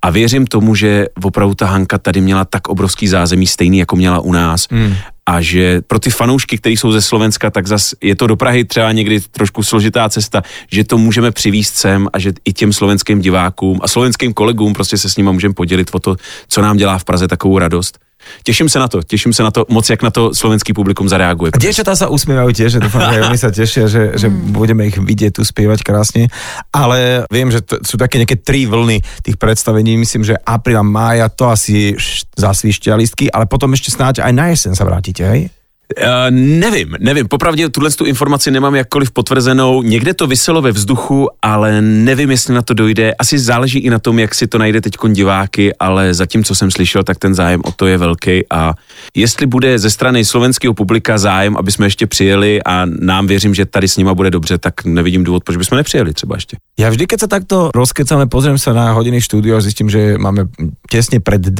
[0.03, 4.21] a věřím tomu, že opravdu ta Hanka tady měla tak obrovský zázemí, stejný jako měla
[4.21, 4.69] u nás.
[4.69, 4.95] Mm.
[5.27, 8.65] A že pro ty fanoušky, kteří jsou ze Slovenska, tak zas je to do Prahy
[8.65, 13.21] třeba někdy trošku složitá cesta, že to můžeme přivízt sem a že i těm slovenským
[13.21, 16.17] divákům a slovenským kolegům prostě se s nimi můžeme podělit o to,
[16.49, 17.99] co nám dělá v Praze takovou radost.
[18.43, 21.55] Těším se na to, těším se na to moc, jak na to slovenský publikum zareaguje.
[21.55, 24.99] A dievčatá sa usmievajú tiež, že dúfam, že oni sa tešia, že, že budeme ich
[24.99, 26.29] vidieť tu spievať krásne.
[26.75, 29.95] Ale viem, že to, sú také nejaké tri vlny tých predstavení.
[29.95, 31.95] Myslím, že apríl a mája to asi
[32.35, 35.54] zasvištia listky, ale potom ešte snáď aj na jeseň sa vrátite, hej?
[35.85, 41.29] Uh, nevím, nevím, popravdě tuhle tu informaci nemám jakkoliv potvrzenou, někde to vyselo ve vzduchu,
[41.43, 44.81] ale nevím, jestli na to dojde, asi záleží i na tom, jak si to najde
[44.81, 48.75] teď diváky, ale zatím, co jsem slyšel, tak ten zájem o to je velký a
[49.15, 53.67] jestli bude ze strany slovenského publika zájem, aby jsme ještě přijeli a nám věřím, že
[53.67, 56.57] tady s nima bude dobře, tak nevidím důvod, proč bychom nepřijeli třeba ještě.
[56.75, 60.51] Ja vždy, keď sa takto rozkecame, pozriem sa na hodiny štúdio a zistím, že máme
[60.91, 61.55] tesne pred 12.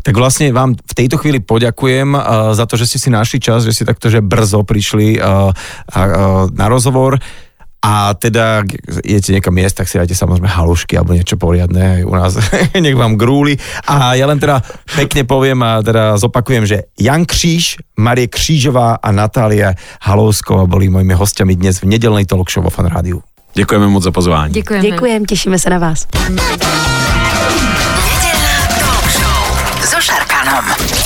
[0.00, 3.64] Tak vlastne vám v tejto chvíli poďakujem uh, za to, že ste si našli čas,
[3.64, 7.16] že ste takto že brzo prišli uh, uh, na rozhovor.
[7.80, 8.76] A teda, ak
[9.08, 12.32] idete niekam jesť, tak si dajte samozrejme halušky alebo niečo poriadne aj u nás,
[12.76, 13.56] nech vám grúli.
[13.88, 19.08] A ja len teda pekne poviem a teda zopakujem, že Jan Kříž, Marie Křížová a
[19.16, 19.72] Natália
[20.04, 23.24] Halousková boli mojimi hostiami dnes v nedelnej talk show vo Fan Rádiu.
[23.54, 24.52] Děkujeme moc za pozvání.
[24.52, 24.84] Děkujeme.
[24.84, 26.06] Děkujem, těšíme se na vás.